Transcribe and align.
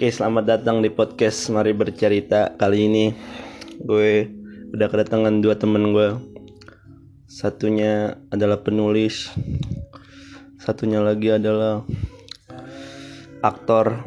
Oke, 0.00 0.16
selamat 0.16 0.48
datang 0.48 0.80
di 0.80 0.88
podcast 0.88 1.52
Mari 1.52 1.76
Bercerita. 1.76 2.56
Kali 2.56 2.88
ini 2.88 3.12
gue 3.84 4.32
udah 4.72 4.88
kedatangan 4.88 5.44
dua 5.44 5.60
temen 5.60 5.92
gue. 5.92 6.16
Satunya 7.28 8.16
adalah 8.32 8.64
penulis, 8.64 9.28
satunya 10.56 11.04
lagi 11.04 11.36
adalah 11.36 11.84
aktor. 13.44 14.00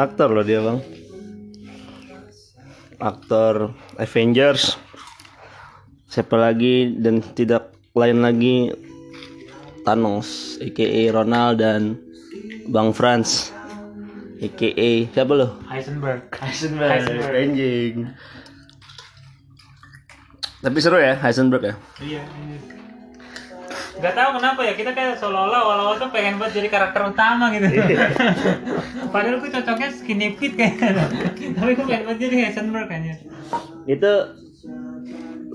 aktor 0.00 0.32
loh 0.32 0.48
dia 0.48 0.64
bang. 0.64 0.80
Aktor 3.04 3.76
Avengers. 4.00 4.80
Siapa 6.08 6.40
lagi 6.40 6.96
dan 6.96 7.20
tidak 7.20 7.76
lain 7.92 8.24
lagi 8.24 8.85
Thanos, 9.86 10.58
aka 10.58 11.14
Ronald 11.14 11.62
dan 11.62 11.94
Bang 12.66 12.90
Franz, 12.90 13.54
aka 14.42 14.68
siapa 15.14 15.32
lo? 15.38 15.62
Heisenberg. 15.70 16.26
Heisenberg. 16.34 17.06
Anjing. 17.30 18.10
Tapi 20.58 20.78
seru 20.82 20.98
ya 20.98 21.14
Heisenberg 21.22 21.62
ya. 21.62 21.74
Iya. 22.02 22.22
iya. 22.26 22.58
Gak 23.96 24.12
tahu 24.12 24.42
kenapa 24.42 24.60
ya 24.60 24.74
kita 24.76 24.92
kayak 24.92 25.16
seolah-olah 25.16 25.60
awal-awal 25.64 25.94
tuh 25.96 26.10
pengen 26.12 26.36
buat 26.36 26.52
jadi 26.52 26.68
karakter 26.68 27.06
utama 27.06 27.48
gitu. 27.54 27.64
Padahal 29.14 29.40
gue 29.40 29.50
cocoknya 29.54 29.88
skinny 29.94 30.36
fit 30.36 30.52
kayaknya. 30.52 31.08
Tapi 31.56 31.70
gue 31.78 31.86
pengen 31.86 32.04
buat 32.04 32.18
jadi 32.20 32.36
Heisenberg 32.44 32.90
kayaknya. 32.92 33.22
Itu 33.88 34.12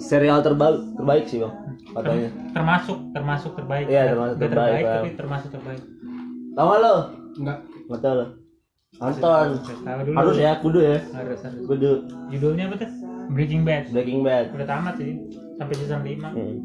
serial 0.01 0.41
terbaik 0.41 0.81
terbaik 0.97 1.25
sih 1.29 1.39
bang 1.39 1.53
katanya. 1.91 2.29
Termasuk 2.55 2.97
termasuk 3.11 3.51
terbaik. 3.55 3.85
Iya, 3.87 4.03
termasuk 4.15 4.35
Nggak 4.39 4.51
terbaik, 4.51 4.83
Bang. 4.83 4.95
tapi 4.95 5.09
termasuk 5.19 5.49
terbaik. 5.51 5.81
Tahu 6.51 6.69
lo? 6.79 6.95
Enggak. 7.39 7.57
Nggak 7.87 8.01
tahu 8.01 8.13
lo. 8.15 8.25
Nonton. 9.01 9.48
Tahu 9.87 9.99
dulu. 10.03 10.15
Harus 10.20 10.35
ya, 10.35 10.51
kudu 10.59 10.79
ya. 10.84 10.98
Harus 11.15 11.39
harus. 11.43 11.61
Kudu. 11.67 11.91
Judulnya 12.31 12.63
apa 12.71 12.76
tuh? 12.84 12.89
Breaking 13.31 13.63
Bad. 13.63 13.84
Breaking 13.95 14.21
Bad. 14.23 14.51
Udah 14.51 14.67
tamat 14.67 14.93
sih 14.99 15.15
sampai 15.55 15.76
season 15.79 16.01
5. 16.04 16.35
Hmm. 16.35 16.55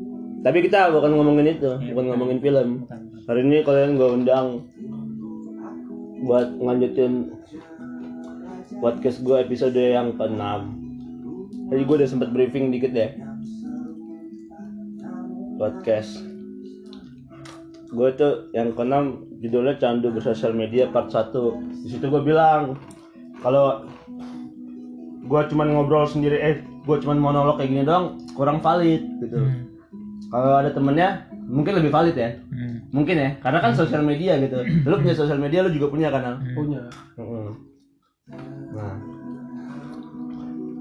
Tapi 0.43 0.59
kita 0.63 0.91
bukan 0.95 1.11
ngomongin 1.17 1.59
itu, 1.59 1.71
Iya, 1.83 1.91
bukan 1.95 2.07
bukan. 2.07 2.07
ngomongin 2.15 2.39
film. 2.43 2.69
Bukan. 2.87 3.01
Hari 3.27 3.41
ini 3.43 3.59
kalian 3.67 3.91
gue 3.99 4.09
undang 4.23 4.47
buat 6.23 6.49
ngelanjutin 6.59 7.35
podcast 8.79 9.23
gue 9.23 9.37
episode 9.39 9.79
yang 9.79 10.15
ke-6 10.15 10.43
Tadi 11.67 11.83
gue 11.83 11.97
udah 11.99 12.09
sempet 12.09 12.31
briefing 12.31 12.71
dikit 12.71 12.95
deh 12.95 13.11
Podcast 15.57 16.21
Gue 17.91 18.09
tuh 18.15 18.53
yang 18.53 18.77
ke-6 18.77 18.95
judulnya 19.41 19.81
Candu 19.81 20.13
Bersosial 20.13 20.53
Media 20.53 20.89
part 20.93 21.09
1 21.09 21.33
Di 21.85 21.89
situ 21.97 22.07
gue 22.07 22.23
bilang 22.23 22.77
Kalau 23.41 23.85
gue 25.27 25.43
cuman 25.51 25.75
ngobrol 25.75 26.07
sendiri, 26.07 26.39
eh 26.39 26.55
gue 26.63 26.97
cuman 27.03 27.19
monolog 27.19 27.59
kayak 27.59 27.71
gini 27.75 27.83
doang 27.83 28.15
kurang 28.39 28.63
valid 28.63 29.03
gitu 29.19 29.35
Hmm. 29.37 29.67
Kalau 30.31 30.59
ada 30.59 30.71
temennya 30.71 31.27
mungkin 31.47 31.79
lebih 31.83 31.91
valid 31.91 32.15
ya 32.15 32.31
Hmm. 32.47 32.77
Mungkin 32.95 33.17
ya, 33.19 33.31
karena 33.43 33.59
kan 33.61 33.75
sosial 33.77 34.01
media 34.07 34.39
gitu. 34.41 34.63
Lu 34.87 34.97
punya 34.97 35.13
sosial 35.13 35.37
media, 35.37 35.61
lu 35.67 35.75
juga 35.75 35.91
punya 35.93 36.09
kanal. 36.09 36.39
Punya. 36.55 36.89
Heeh. 37.19 37.49
Nah, 38.73 38.95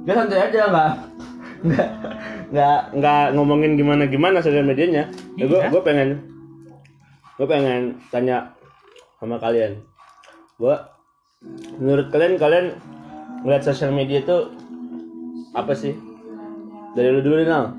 dia 0.05 0.13
santai 0.13 0.39
aja 0.47 0.61
nggak 0.69 0.91
nggak 1.65 1.89
nggak 2.53 2.79
nggak 3.01 3.23
ngomongin 3.33 3.73
gimana 3.73 4.05
gimana 4.05 4.37
sosial 4.39 4.61
medianya. 4.65 5.09
Ya, 5.33 5.45
gue 5.49 5.59
Iya. 5.59 5.69
gue 5.73 5.81
pengen 5.81 6.09
gue 7.35 7.47
pengen 7.49 7.99
tanya 8.13 8.53
sama 9.19 9.35
kalian, 9.41 9.81
gue 10.55 10.75
menurut 11.81 12.07
kalian 12.13 12.39
kalian 12.39 12.65
ngeliat 13.43 13.63
sosial 13.65 13.91
media 13.91 14.23
itu 14.23 14.37
apa 15.51 15.73
sih? 15.75 15.97
Dari 16.95 17.11
lu 17.11 17.19
dulu 17.19 17.43
Nal. 17.43 17.75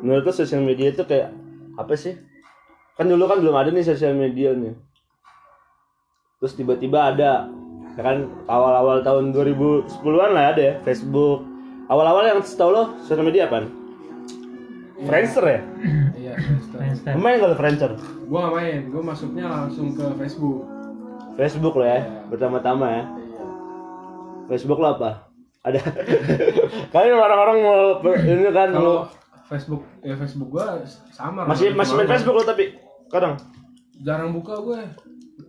Menurut 0.00 0.24
lu 0.24 0.32
sosial 0.32 0.64
media 0.64 0.92
itu 0.92 1.04
kayak 1.04 1.32
apa 1.76 1.92
sih? 1.92 2.16
Kan 2.96 3.10
dulu 3.10 3.28
kan 3.28 3.42
belum 3.44 3.56
ada 3.56 3.68
nih 3.68 3.84
sosial 3.84 4.16
media 4.16 4.56
nih. 4.56 4.72
Terus 6.40 6.56
tiba-tiba 6.56 7.12
ada 7.12 7.48
ya 7.94 8.02
kan 8.02 8.26
awal-awal 8.48 9.04
tahun 9.04 9.32
2010-an 9.36 10.30
lah 10.32 10.56
ada 10.56 10.62
ya 10.62 10.74
Facebook. 10.82 11.53
Awal-awal 11.84 12.24
yang 12.26 12.40
setahu 12.40 12.70
lo 12.70 12.82
sosial 13.00 13.22
media 13.22 13.46
apa? 13.46 13.68
Friendster 15.00 15.44
ya? 15.44 15.60
Iya, 16.16 16.32
Friendster. 16.34 16.78
Friendster. 16.80 17.12
Main 17.14 17.36
kalau 17.38 17.54
Friendster? 17.54 17.90
Gua 18.24 18.38
nggak 18.42 18.54
main, 18.54 18.80
gua 18.88 19.02
masuknya 19.04 19.44
langsung 19.44 19.92
ke 19.92 20.04
Facebook. 20.16 20.64
Facebook 21.34 21.74
lo 21.74 21.84
ya, 21.84 22.00
pertama-tama 22.26 22.86
ya. 22.86 23.02
Iya. 23.12 23.44
Facebook 24.46 24.78
lo 24.78 24.88
apa? 24.94 25.28
Ada. 25.60 25.80
Kalian 26.94 27.16
orang-orang 27.16 27.56
mau 27.60 27.78
ber- 28.00 28.20
ini 28.20 28.48
kan 28.48 28.72
Kalau 28.72 29.08
Facebook, 29.44 29.82
ya 30.00 30.16
Facebook 30.16 30.48
gua 30.50 30.80
sama. 31.10 31.44
masih 31.44 31.72
masih 31.72 31.94
main. 31.94 32.08
Facebook 32.08 32.34
lo 32.34 32.42
tapi 32.42 32.80
kadang 33.08 33.36
Jarang 33.94 34.34
buka 34.34 34.58
gue, 34.58 34.80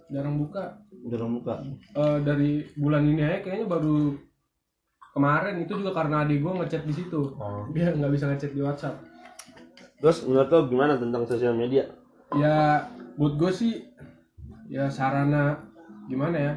jarang 0.08 0.38
buka. 0.38 0.78
udah 1.02 1.18
buka. 1.18 1.54
Eh, 1.96 2.18
dari 2.22 2.50
bulan 2.76 3.02
ini 3.04 3.22
aja 3.22 3.42
kayaknya 3.42 3.66
baru 3.66 4.14
kemarin 5.16 5.56
itu 5.58 5.72
juga 5.74 5.96
karena 5.96 6.22
adik 6.22 6.44
gua 6.44 6.60
ngechat 6.60 6.84
di 6.84 6.92
situ. 6.92 7.34
Oh. 7.36 7.64
Dia 7.72 7.90
nggak 7.90 8.12
bisa 8.12 8.28
ngechat 8.28 8.52
di 8.52 8.60
WhatsApp. 8.60 9.00
Terus 9.98 10.28
menurut 10.28 10.50
lo 10.50 10.60
gimana 10.68 10.94
tentang 10.96 11.24
sosial 11.24 11.56
media? 11.56 11.88
Ya, 12.36 12.84
buat 13.16 13.40
gue 13.40 13.48
sih 13.50 13.74
ya 14.68 14.86
sarana 14.86 15.64
gimana 16.06 16.36
ya? 16.36 16.54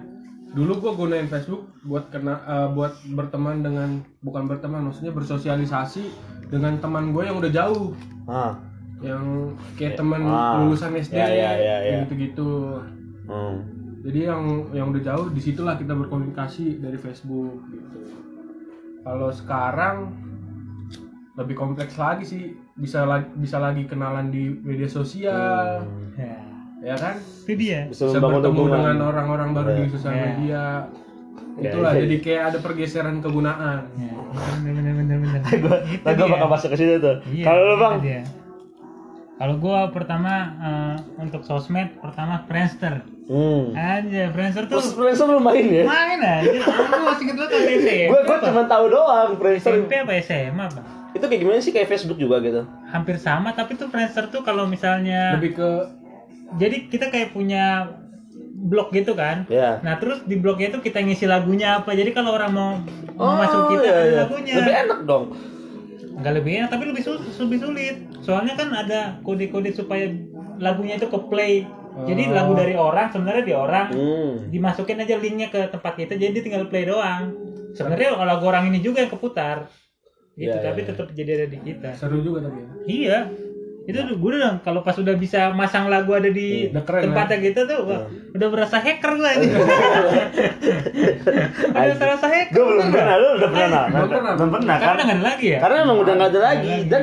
Dulu 0.49 0.81
gue 0.81 0.93
gunain 0.97 1.29
Facebook 1.29 1.71
buat 1.85 2.11
kena 2.11 2.35
eh, 2.43 2.69
buat 2.69 2.99
berteman 3.07 3.61
dengan 3.61 3.89
bukan 4.19 4.45
berteman 4.45 4.91
maksudnya 4.91 5.13
bersosialisasi 5.13 6.09
dengan 6.49 6.77
teman 6.77 7.13
gue 7.13 7.23
yang 7.23 7.37
udah 7.37 7.49
jauh 7.49 7.93
Ah. 8.25 8.57
yang 8.99 9.55
kayak 9.77 9.95
teman 9.95 10.25
Ah. 10.25 10.59
lulusan 10.59 10.93
SD 10.93 11.15
Ya, 11.15 11.29
ya, 11.29 11.51
ya, 11.55 11.77
ya. 11.79 11.97
gitu 12.03 12.13
gitu 12.19 12.51
Hmm. 13.25 13.61
jadi 14.03 14.33
yang 14.33 14.43
yang 14.73 14.87
udah 14.89 15.03
jauh 15.05 15.29
di 15.29 15.39
situlah 15.39 15.77
kita 15.77 15.93
berkomunikasi 15.93 16.81
dari 16.81 16.97
Facebook 16.97 17.61
gitu 17.69 17.99
kalau 19.09 19.33
sekarang 19.33 20.13
lebih 21.33 21.57
kompleks 21.57 21.97
lagi 21.97 22.29
sih 22.29 22.43
bisa 22.77 23.09
lagi 23.09 23.25
bisa 23.33 23.57
lagi 23.57 23.89
kenalan 23.89 24.29
di 24.29 24.53
media 24.61 24.85
sosial 24.85 25.81
Ya. 26.19 26.37
ya 26.83 26.95
kan 26.99 27.17
Itu 27.47 27.55
dia. 27.57 27.89
Bisa, 27.89 28.11
bisa 28.11 28.21
bertemu 28.21 28.63
dengan 28.69 28.99
orang-orang 29.01 29.49
baru 29.57 29.71
di 29.73 29.83
Ya. 29.87 29.91
sosial 29.91 30.13
Ya. 30.13 30.23
media 30.29 30.63
Ya, 31.59 31.71
itulah 31.73 31.91
ya. 31.95 32.01
jadi 32.05 32.17
kayak 32.21 32.43
ada 32.53 32.59
pergeseran 32.61 33.17
kegunaan 33.25 33.89
Ya. 33.97 34.13
Bener 34.61 34.93
bener. 34.93 35.41
Gue, 35.57 35.77
gue 36.19 36.27
bakal 36.29 36.49
masuk 36.53 36.69
ke 36.75 36.77
situ 36.77 37.01
tuh. 37.01 37.17
Iya, 37.33 37.45
Kalau 37.49 37.63
lo 37.65 37.75
bang. 37.81 37.95
Kalau 39.39 39.55
gua 39.57 39.87
pertama 39.95 40.33
eh, 40.59 40.97
untuk 41.17 41.47
sosmed 41.47 41.97
pertama 42.03 42.43
Friendster. 42.45 43.07
Hmm. 43.29 43.63
Aja 43.77 44.23
Friendster 44.33 44.65
tuh 44.67 44.81
Terus 44.81 44.89
Friendster 44.97 45.29
lu 45.29 45.39
main 45.39 45.63
ya? 45.63 45.85
main 45.85 46.19
aja. 46.19 46.51
Aku 46.65 47.01
masih 47.05 47.25
kedua 47.31 47.47
tahun 47.47 47.65
SMP. 47.69 48.09
Gue 48.09 48.21
gue 48.25 48.39
cuma 48.49 48.63
tahu 48.65 48.85
doang 48.89 49.31
Friendster. 49.37 49.73
SMP 49.77 49.93
apa 50.01 50.13
SMA 50.25 50.65
apa? 50.65 50.81
Itu 51.13 51.25
kayak 51.25 51.41
gimana 51.45 51.61
sih 51.61 51.73
kayak 51.73 51.89
Facebook 51.89 52.19
juga 52.19 52.41
gitu? 52.41 52.65
Hampir 52.89 53.17
sama 53.21 53.53
tapi 53.53 53.77
tuh 53.77 53.93
Friendster 53.93 54.33
tuh 54.33 54.41
kalau 54.41 54.65
misalnya 54.65 55.37
lebih 55.37 55.55
ke 55.55 55.71
jadi 56.57 56.89
kita 56.89 57.13
kayak 57.13 57.37
punya 57.37 57.93
blog 58.59 58.91
gitu 58.91 59.15
kan. 59.15 59.47
Ya. 59.47 59.79
Nah 59.87 60.01
terus 60.03 60.27
di 60.27 60.35
blognya 60.35 60.75
itu 60.75 60.81
kita 60.83 60.99
ngisi 60.99 61.31
lagunya 61.31 61.79
apa. 61.79 61.95
Jadi 61.95 62.11
kalau 62.11 62.35
orang 62.35 62.51
mau, 62.51 62.71
Oh, 63.19 63.35
mau 63.35 63.43
masuk 63.43 63.61
kita 63.75 63.87
iya, 63.87 63.95
ada 63.95 64.03
iya. 64.07 64.19
lagunya. 64.27 64.55
Lebih 64.59 64.75
enak 64.87 64.99
dong. 65.07 65.25
Nggak 66.19 66.33
lebih 66.43 66.53
enak 66.63 66.71
tapi 66.71 66.85
lebih 66.91 67.03
sulit, 67.07 67.23
lebih 67.39 67.59
sulit. 67.63 67.97
Soalnya 68.23 68.55
kan 68.59 68.69
ada 68.75 69.01
kode-kode 69.23 69.71
supaya 69.75 70.11
lagunya 70.59 70.99
itu 70.99 71.07
ke 71.07 71.19
play. 71.31 71.67
Jadi 72.01 72.23
Oh. 72.25 72.33
lagu 72.33 72.53
dari 72.53 72.75
orang 72.75 73.07
sebenarnya 73.09 73.43
di 73.43 73.53
orang 73.53 73.87
Hmm. 73.89 74.33
dimasukin 74.47 74.99
aja 74.99 75.17
linknya 75.17 75.49
ke 75.49 75.67
tempat 75.67 75.93
kita 75.95 76.15
jadi 76.15 76.31
dia 76.31 76.43
tinggal 76.43 76.65
play 76.65 76.85
doang. 76.85 77.35
Sebenarnya 77.71 78.13
kalau 78.13 78.27
lagu 78.29 78.45
orang 78.47 78.65
ini 78.67 78.79
juga 78.79 79.01
yang 79.01 79.09
keputar. 79.09 79.67
Gitu, 80.33 80.47
Iya, 80.49 80.63
tapi 80.63 80.81
iya, 80.81 80.89
tetap 80.89 81.07
jadi 81.11 81.31
ada 81.35 81.47
di 81.47 81.59
kita. 81.59 81.91
seru 81.93 82.19
juga 82.21 82.39
tapi 82.41 82.57
ya 82.57 82.69
Iya. 82.87 83.19
Itu 83.85 84.05
tuh 84.05 84.17
gue 84.17 84.31
udah 84.35 84.61
kalau 84.61 84.81
pas 84.81 84.93
udah 84.95 85.15
bisa 85.15 85.49
masang 85.51 85.89
lagu 85.89 86.13
ada 86.13 86.29
di 86.29 86.69
Udah 86.69 86.85
keren, 86.85 87.09
tempatnya 87.09 87.37
gitu 87.43 87.61
tuh 87.65 87.79
wah, 87.85 88.05
udah 88.31 88.49
berasa 88.49 88.77
hacker 88.79 89.13
gue 89.15 89.29
aja. 89.35 89.49
udah 91.69 91.97
berasa 91.97 92.27
hacker. 92.29 92.53
Gue 92.53 92.65
belum 92.69 92.87
pernah, 92.89 93.15
lu 93.17 93.29
udah 93.35 93.49
pernah? 93.49 93.69
Nah, 93.69 93.85
Belum 93.91 94.09
pernah. 94.11 94.33
Belum 94.35 94.51
pernah 94.53 94.75
Karena 94.77 94.93
kan? 94.95 95.05
nggak 95.05 95.17
ada 95.17 95.25
lagi 95.27 95.47
ya. 95.49 95.59
Karena 95.59 95.77
emang 95.83 95.99
udah 95.99 96.13
nggak 96.15 96.31
ada 96.31 96.41
lagi 96.45 96.75
dan 96.85 97.03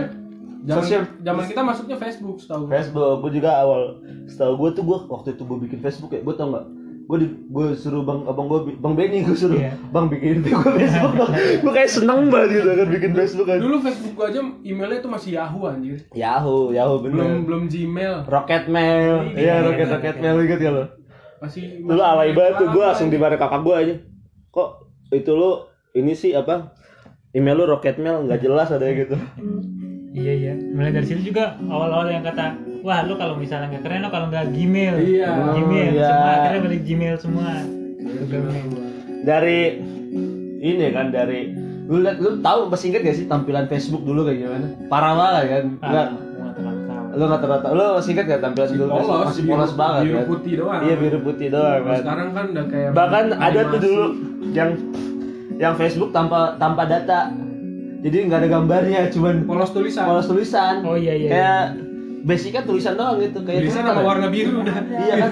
zaman 0.66 0.82
sosial 0.82 1.02
zaman 1.22 1.44
kita 1.46 1.62
masuknya 1.62 1.98
Facebook 1.98 2.38
setahu. 2.38 2.66
Facebook 2.68 3.16
gue 3.22 3.32
juga 3.38 3.52
awal. 3.56 3.82
Setahu 4.26 4.54
gue 4.58 4.70
tuh 4.74 4.84
gue 4.84 4.98
waktu 5.08 5.30
itu 5.34 5.44
gue 5.44 5.58
bikin 5.64 5.80
Facebook 5.80 6.12
ya 6.12 6.22
gue 6.22 6.34
tau 6.34 6.50
nggak? 6.50 6.66
Gue 7.06 7.18
di 7.22 7.28
gue 7.30 7.68
suruh 7.78 8.02
bang 8.02 8.26
abang 8.26 8.50
gue 8.50 8.74
bang 8.76 8.94
Benny 8.98 9.22
gue 9.22 9.38
suruh 9.38 9.54
Iya. 9.54 9.78
bang 9.94 10.10
bikin 10.10 10.42
gue 10.42 10.58
Facebook 10.58 11.14
dong. 11.14 11.30
Gue 11.62 11.72
kayak 11.72 11.92
seneng 11.92 12.20
banget 12.28 12.50
gitu 12.58 12.70
kan 12.74 12.88
bikin 12.90 13.12
Facebook 13.14 13.46
kan. 13.46 13.60
Dulu 13.62 13.78
Facebook 13.78 14.14
gua 14.18 14.26
aja 14.28 14.42
emailnya 14.62 15.00
tuh 15.00 15.12
masih 15.14 15.30
Yahoo 15.38 15.62
anjir. 15.64 16.02
Yahoo 16.12 16.74
Yahoo 16.74 16.98
Belum 17.06 17.14
bener. 17.14 17.46
Belum 17.46 17.64
Gmail. 17.70 18.16
Rocket 18.26 18.66
Mail. 18.66 19.16
Iya 19.38 19.62
Rocket 19.62 19.88
Rocket 19.88 20.18
Mail 20.18 20.36
inget 20.42 20.60
ya 20.60 20.72
lo? 20.74 20.84
Masih 21.38 21.62
dulu 21.86 22.02
alay 22.02 22.34
banget 22.34 22.54
tuh 22.58 22.68
gue 22.74 22.84
langsung 22.84 23.14
dimarahin 23.14 23.38
kakak 23.38 23.62
gue 23.62 23.76
aja. 23.78 23.96
Kok 24.50 24.70
itu 25.14 25.32
lu 25.32 25.52
ini 25.94 26.18
sih 26.18 26.34
apa 26.34 26.74
email 27.32 27.54
lu 27.54 27.70
Rocket 27.70 28.02
Mail 28.02 28.26
nggak 28.26 28.42
jelas 28.42 28.74
ada 28.74 28.82
gitu 28.90 29.14
Iya 30.16 30.34
iya. 30.34 30.54
Mulai 30.56 30.92
dari 30.92 31.06
situ 31.06 31.22
juga 31.26 31.60
awal-awal 31.62 32.08
yang 32.08 32.24
kata, 32.24 32.56
wah 32.82 33.04
lu 33.04 33.14
kalau 33.14 33.36
misalnya 33.36 33.68
nggak 33.68 33.84
keren 33.84 34.00
lo 34.00 34.10
kalau 34.10 34.28
nggak 34.28 34.48
Gmail. 34.50 34.96
Iya. 34.98 35.30
Gmail. 35.54 35.92
Iya. 35.94 36.08
Semua 36.08 36.32
akhirnya 36.34 36.62
balik 36.64 36.82
Gmail 36.82 37.16
semua. 37.18 37.52
dari 39.24 39.82
ini 40.62 40.86
kan 40.90 41.10
dari 41.10 41.50
lu 41.86 42.00
liat 42.00 42.18
lu 42.18 42.38
tahu 42.40 42.66
masih 42.68 42.90
inget 42.90 43.02
gak 43.04 43.16
sih 43.16 43.26
tampilan 43.26 43.66
Facebook 43.66 44.02
dulu 44.02 44.22
kayak 44.24 44.38
gimana 44.40 44.68
parah 44.88 45.14
banget 45.14 45.44
kan 45.48 45.64
Ah, 45.76 45.90
nggak 45.90 46.08
gua 46.32 46.50
terlalu 46.52 46.82
tahu. 46.84 47.04
lu 47.12 47.24
nggak 47.24 47.42
lu 47.72 47.86
masih 47.92 48.12
inget 48.12 48.26
gak 48.28 48.42
tampilan 48.42 48.68
dulu 48.72 48.84
polos, 48.86 48.98
Facebook? 49.00 49.26
masih 49.26 49.44
polos 49.44 49.66
biru- 49.68 49.80
banget 49.80 50.02
biru 50.02 50.14
kan 50.16 50.26
putih 50.28 50.54
doang. 50.56 50.82
iya 50.82 50.96
biru 50.96 51.20
putih 51.20 51.48
doang 51.50 51.80
kan 51.84 51.98
sekarang 52.00 52.28
kan 52.32 52.46
udah 52.48 52.66
kayak 52.68 52.90
bahkan 52.92 53.26
ada 53.34 53.42
tuh 53.42 53.66
animasi. 53.68 53.82
dulu 53.84 54.04
yang 54.52 54.70
yang 55.56 55.74
Facebook 55.76 56.10
tanpa 56.12 56.40
tanpa 56.56 56.84
data 56.84 57.20
jadi 58.06 58.18
nggak 58.30 58.40
ada 58.46 58.50
gambarnya 58.54 59.02
cuman 59.10 59.36
polos 59.50 59.74
tulisan. 59.74 60.06
polos 60.06 60.28
tulisan 60.30 60.86
Oh, 60.86 60.94
iya, 60.94 61.18
iya, 61.18 61.30
kayak 61.34 61.63
basicnya 62.22 62.62
tulisan 62.62 62.94
doang 62.94 63.18
gitu 63.18 63.42
kayak 63.42 63.66
tulisan 63.66 63.81
sama 63.81 63.98
kan. 63.98 64.06
warna 64.06 64.28
biru 64.30 64.62
udah. 64.62 64.78
Iya 64.78 65.13
kan? 65.18 65.30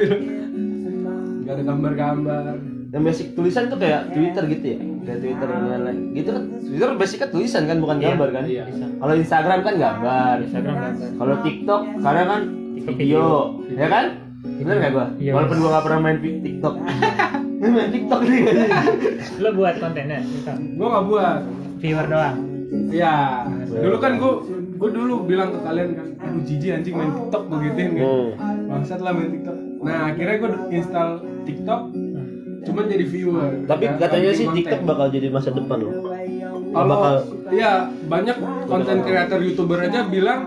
Gak 1.44 1.54
ada 1.54 1.64
gambar-gambar. 1.64 2.54
yang 2.94 3.02
basic 3.02 3.34
tulisan 3.34 3.74
tuh 3.74 3.82
kayak 3.82 4.14
Twitter 4.14 4.46
gitu 4.46 4.66
ya 4.70 4.78
kayak 4.78 5.20
Twitter 5.26 5.48
dan 5.50 5.62
lain-lain 5.66 5.98
gitu 6.14 6.30
kan 6.30 6.44
Twitter 6.62 6.90
basicnya 6.94 7.28
tulisan 7.34 7.64
kan 7.66 7.78
bukan 7.82 7.98
gambar 7.98 8.30
kan 8.30 8.44
iya. 8.46 8.70
kalau 8.70 9.14
Instagram 9.18 9.60
kan 9.66 9.74
gambar 9.82 10.36
Instagram 10.46 10.76
gambar. 10.78 11.10
kalau 11.18 11.36
TikTok 11.42 11.82
karena 12.06 12.24
kan 12.30 12.42
TikTok 12.78 12.94
video 12.94 13.26
ya 13.74 13.88
kan 13.90 14.06
bener 14.46 14.76
gak 14.78 14.92
gua 14.94 15.08
Iya. 15.18 15.32
walaupun 15.34 15.58
gua 15.58 15.70
gak 15.74 15.86
pernah 15.90 16.00
main 16.06 16.18
TikTok 16.22 16.76
Ini 17.58 17.70
main 17.82 17.90
TikTok 17.90 18.22
nih 18.30 18.42
Lo 19.42 19.50
buat 19.58 19.76
kontennya, 19.82 20.20
gitu. 20.22 20.54
Gua 20.78 20.88
nggak 20.94 21.06
buat. 21.10 21.40
viewer 21.82 22.06
doang. 22.06 22.53
Iya. 22.90 23.16
Dulu 23.70 23.98
kan 23.98 24.12
gua 24.18 24.34
gua 24.76 24.90
dulu 24.90 25.16
bilang 25.24 25.50
ke 25.50 25.60
kalian 25.62 25.90
kan, 25.94 26.08
aduh 26.20 26.42
jijik 26.44 26.72
anjing 26.74 26.94
main 26.94 27.12
TikTok 27.12 27.42
gua 27.46 27.58
gituin 27.62 27.90
kan. 27.92 28.04
Hmm. 28.04 28.30
Bangsat 28.68 29.00
lah 29.00 29.12
main 29.12 29.30
TikTok. 29.32 29.58
Nah, 29.80 30.00
akhirnya 30.10 30.36
gua 30.38 30.50
install 30.70 31.10
TikTok 31.44 31.82
cuman 32.64 32.84
jadi 32.88 33.06
viewer. 33.06 33.52
tapi 33.66 33.84
Nggak- 33.86 34.00
katanya 34.00 34.32
sih 34.32 34.46
bikin 34.46 34.56
TikTok 34.58 34.80
konten. 34.80 34.88
bakal 34.88 35.08
jadi 35.12 35.28
masa 35.28 35.50
depan 35.52 35.78
loh 35.78 35.94
Kalau 36.66 36.88
bakal 36.88 37.14
iya 37.52 37.72
banyak 38.08 38.38
konten 38.66 38.98
kreator 39.04 39.40
youtuber 39.44 39.78
aja 39.78 40.00
bilang 40.08 40.42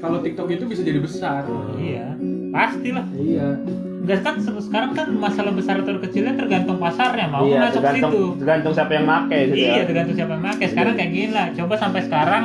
kalau 0.00 0.18
TikTok 0.18 0.48
itu 0.50 0.64
bisa 0.64 0.80
jadi 0.80 0.98
besar. 0.98 1.44
Iya, 1.74 2.16
pastilah. 2.48 3.04
Iya. 3.14 3.60
Enggak 4.04 4.20
kan 4.20 4.34
se- 4.36 4.62
sekarang 4.62 4.92
kan 4.92 5.08
masalah 5.10 5.48
besar 5.50 5.80
atau 5.80 5.96
kecilnya 5.96 6.36
tergantung 6.36 6.76
pasarnya 6.76 7.24
mau 7.24 7.40
iya 7.42 7.56
masuk 7.64 7.80
tergantung 7.80 8.12
situ. 8.12 8.24
tergantung 8.36 8.72
siapa 8.72 8.92
yang 8.92 9.06
make 9.06 9.36
gitu 9.42 9.54
Iya, 9.56 9.72
ya 9.72 9.82
tergantung 9.82 10.14
siapa 10.14 10.32
yang 10.34 10.44
pakai. 10.44 10.66
Sekarang 10.68 10.92
kayak 10.94 11.10
gini 11.10 11.30
lah. 11.30 11.46
Coba 11.50 11.74
sampai 11.74 12.00
sekarang 12.02 12.44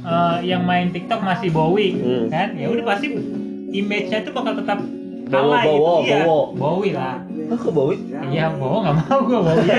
eh, 0.00 0.38
yang 0.42 0.62
main 0.64 0.88
TikTok 0.88 1.20
masih 1.20 1.52
Bowie, 1.52 1.92
Hmm. 1.94 2.24
kan? 2.26 2.56
Ya 2.56 2.66
udah 2.66 2.84
pasti 2.86 3.12
image-nya 3.70 4.18
itu 4.18 4.30
bakal 4.32 4.56
tetap 4.56 4.80
Bowo, 4.80 5.28
kalah 5.28 5.60
Bowo, 5.62 5.76
gitu. 5.76 6.08
Iya, 6.08 6.16
Bowo. 6.18 6.40
Bowie 6.54 6.92
lah. 6.94 7.16
Ah 7.48 7.56
kok 7.56 7.72
Bowie 7.72 8.00
Iya, 8.28 8.52
Bowo 8.52 8.84
nggak 8.84 8.96
mau 9.02 9.18
gue 9.24 9.38
Bowie. 9.40 9.72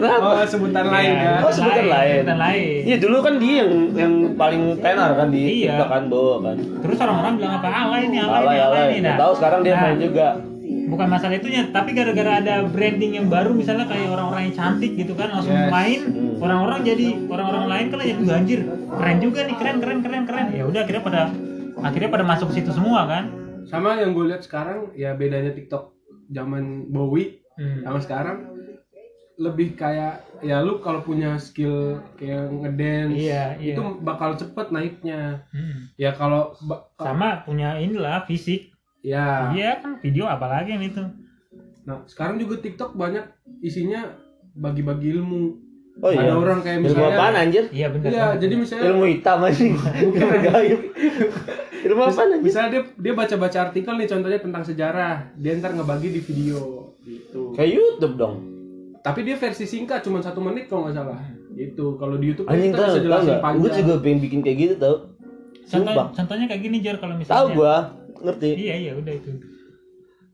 Oh, 0.00 0.44
sebutan 0.44 0.86
lain 0.86 1.12
ya. 1.14 1.32
Oh, 1.40 1.52
sebutan 1.52 1.86
lain. 1.86 2.20
Sebutan 2.20 2.38
lain. 2.38 2.80
Iya 2.84 2.96
dulu 2.96 3.16
kan 3.20 3.34
dia 3.36 3.54
yang 3.60 3.70
yang 3.92 4.12
paling 4.34 4.62
tenar 4.78 5.10
kan 5.14 5.28
di 5.28 5.64
Iya. 5.64 5.80
Kan 5.82 6.08
Bowo 6.08 6.40
kan 6.40 6.56
Terus 6.56 6.98
orang-orang 6.98 7.32
bilang 7.36 7.54
apa 7.56 7.68
alay 7.68 8.02
nih, 8.06 8.20
alay, 8.20 8.28
alay 8.30 8.44
nih, 8.44 8.60
alay, 8.60 8.60
alay 8.60 8.86
nih. 8.92 9.00
Nah, 9.02 9.16
tahu 9.18 9.32
sekarang 9.34 9.60
dia 9.60 9.72
nah, 9.72 9.82
main 9.82 9.98
juga 9.98 10.28
bukan 10.90 11.06
masalah 11.06 11.38
itunya 11.38 11.70
tapi 11.70 11.94
gara-gara 11.94 12.42
ada 12.42 12.66
branding 12.66 13.14
yang 13.14 13.26
baru 13.26 13.54
misalnya 13.54 13.86
kayak 13.86 14.10
orang-orang 14.10 14.50
yang 14.50 14.54
cantik 14.54 14.98
gitu 14.98 15.14
kan 15.14 15.30
langsung 15.30 15.54
Yes. 15.54 15.70
main 15.70 16.00
Hmm. 16.02 16.42
orang-orang 16.42 16.80
jadi 16.82 17.06
orang-orang 17.26 17.64
lain 17.68 17.86
kan 17.86 17.98
jadi 18.02 18.14
"Wah, 18.20 18.34
anjir 18.34 18.60
keren 18.90 19.18
juga 19.22 19.40
nih 19.46 19.54
keren 19.54 19.76
keren 19.78 19.98
keren 20.02 20.22
keren 20.26 20.46
ya 20.50 20.66
udah 20.66 20.80
akhirnya 20.82 21.02
pada 21.02 21.20
akhirnya 21.80 22.10
pada 22.10 22.24
masuk 22.26 22.50
ke 22.50 22.54
situ 22.58 22.70
semua 22.70 23.06
kan 23.06 23.24
Sama 23.62 23.94
yang 23.94 24.10
gue 24.10 24.26
lihat 24.26 24.42
sekarang 24.42 24.90
ya 24.92 25.14
bedanya 25.14 25.54
TikTok 25.54 25.94
zaman 26.30 26.88
Bowie 26.88 27.42
Hmm. 27.52 27.84
sama 27.84 28.00
sekarang 28.00 28.38
lebih 29.36 29.72
kayak 29.72 30.20
ya 30.40 30.60
lu 30.60 30.80
kalau 30.80 31.00
punya 31.00 31.36
skill 31.36 31.96
kayak 32.14 32.48
ngedance 32.48 33.16
Iya, 33.16 33.44
iya. 33.56 33.72
itu 33.72 33.82
bakal 34.00 34.32
cepet 34.32 34.68
naiknya. 34.68 35.44
Hmm. 35.48 35.88
ya 35.94 36.12
kalau 36.12 36.56
sama 36.96 37.40
punya 37.42 37.76
inilah 37.76 38.24
fisik. 38.24 38.72
Ya. 39.00 39.52
Iya 39.52 39.80
kan 39.80 39.96
video 39.98 40.24
apalagi 40.24 40.72
yang 40.72 40.84
itu. 40.84 41.00
Nah 41.84 42.04
sekarang 42.04 42.36
juga 42.36 42.60
TikTok 42.60 42.92
banyak 42.92 43.24
isinya 43.60 44.08
bagi-bagi 44.52 45.16
ilmu. 45.16 45.56
Oh 46.00 46.08
iya. 46.08 46.20
Ada 46.28 46.32
orang 46.36 46.58
kayak 46.60 46.76
ilmu 46.80 46.86
misalnya 46.88 47.12
apaan 47.12 47.34
anjir? 47.34 47.64
Iya 47.72 47.86
benar 47.92 48.08
iya 48.08 48.24
benar. 48.24 48.40
jadi 48.40 48.54
misalnya 48.56 48.84
ilmu 48.88 49.04
hitam 49.04 49.38
anjing. 49.40 49.72
Bukan. 49.76 50.28
Gaib 50.48 50.80
ilmu 51.82 52.00
apa 52.02 52.20
anjir 52.20 52.38
misalnya 52.40 52.70
dia 52.70 52.82
dia 52.94 53.12
baca-baca 53.12 53.58
artikel 53.62 53.94
nih 53.94 54.06
contohnya 54.06 54.38
tentang 54.38 54.62
sejarah. 54.62 55.14
Dia 55.34 55.52
ntar 55.56 55.72
ngebagi 55.72 56.08
di 56.10 56.20
video 56.20 56.58
gitu. 57.00 57.52
Kayak 57.52 57.70
YouTube 57.74 58.14
dong. 58.14 58.36
Tapi 59.00 59.20
dia 59.22 59.34
versi 59.34 59.64
singkat 59.64 60.00
cuma 60.00 60.20
satu 60.20 60.38
menit 60.38 60.66
kalau 60.66 60.84
nggak 60.84 60.94
salah. 60.94 61.20
Itu 61.50 61.96
kalau 61.96 62.14
di 62.14 62.28
YouTube 62.28 62.46
kan 62.46 62.54
anjing 62.54 62.70
kita 62.70 62.78
tahu 62.78 62.86
bisa 62.86 62.94
tahu 62.94 63.06
jelasin 63.06 63.26
nggak? 63.26 63.40
Gue 63.40 63.48
panjang. 63.62 63.76
juga 63.78 63.94
pengen 63.98 64.18
bikin 64.20 64.40
kayak 64.40 64.58
gitu 64.58 64.74
tau 64.76 64.96
Contoh, 65.62 65.86
Sumpah. 65.86 66.06
contohnya 66.10 66.46
kayak 66.46 66.62
gini 66.62 66.76
Jar 66.80 66.96
kalau 66.96 67.14
tahu 67.14 67.20
misalnya 67.20 67.54
gua. 67.54 67.74
Ngerti? 68.20 68.48
Iya 68.58 68.74
iya 68.76 68.92
udah 68.92 69.14
itu. 69.14 69.30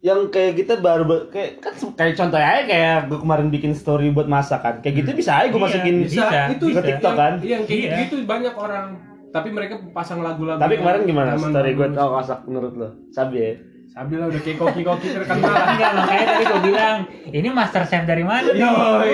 Yang 0.01 0.21
kayak 0.31 0.53
kita 0.57 0.75
baru 0.79 1.05
ba- 1.05 1.27
kayak 1.29 1.51
kan 1.59 1.73
kayak 1.93 2.15
contohnya 2.15 2.47
aja 2.49 2.63
kayak 2.65 2.97
gue 3.07 3.19
kemarin 3.19 3.49
bikin 3.51 3.73
story 3.73 4.11
buat 4.11 4.27
masakan. 4.27 4.81
Kayak 4.81 4.95
gitu 5.03 5.11
bisa 5.15 5.33
aja 5.37 5.47
gue 5.47 5.55
Iya, 5.55 5.67
masukin 5.67 5.95
bisa. 6.03 6.27
itu 6.49 6.65
ke 6.71 6.81
TikTok 6.81 7.15
kan? 7.15 7.33
Iya, 7.39 7.51
yang 7.53 7.63
kayak 7.65 7.81
Iya. 7.81 7.97
gitu 8.03 8.15
banyak 8.25 8.55
orang 8.55 8.87
tapi 9.37 9.49
mereka 9.53 9.75
pasang 9.93 10.25
lagu-lagu 10.25 10.57
tapi 10.57 10.81
kemarin 10.81 11.05
gimana 11.05 11.37
story 11.37 11.77
gue? 11.77 11.89
tau 11.93 12.17
masak 12.17 12.41
menurut 12.49 12.73
lo? 12.73 12.89
Sabi 13.13 13.37
ya? 13.37 13.53
Sabi 13.93 14.13
lah 14.21 14.29
udah 14.29 14.41
kayak 14.45 14.57
koki-koki 14.61 15.09
terkenal 15.09 15.57
enggak 15.57 15.91
makanya 15.97 16.25
tadi 16.29 16.45
gue 16.45 16.61
bilang. 16.69 16.97
Ini 17.33 17.49
master 17.49 17.83
chef 17.89 18.05
dari 18.05 18.25
mana? 18.25 18.49
Nih 18.53 18.61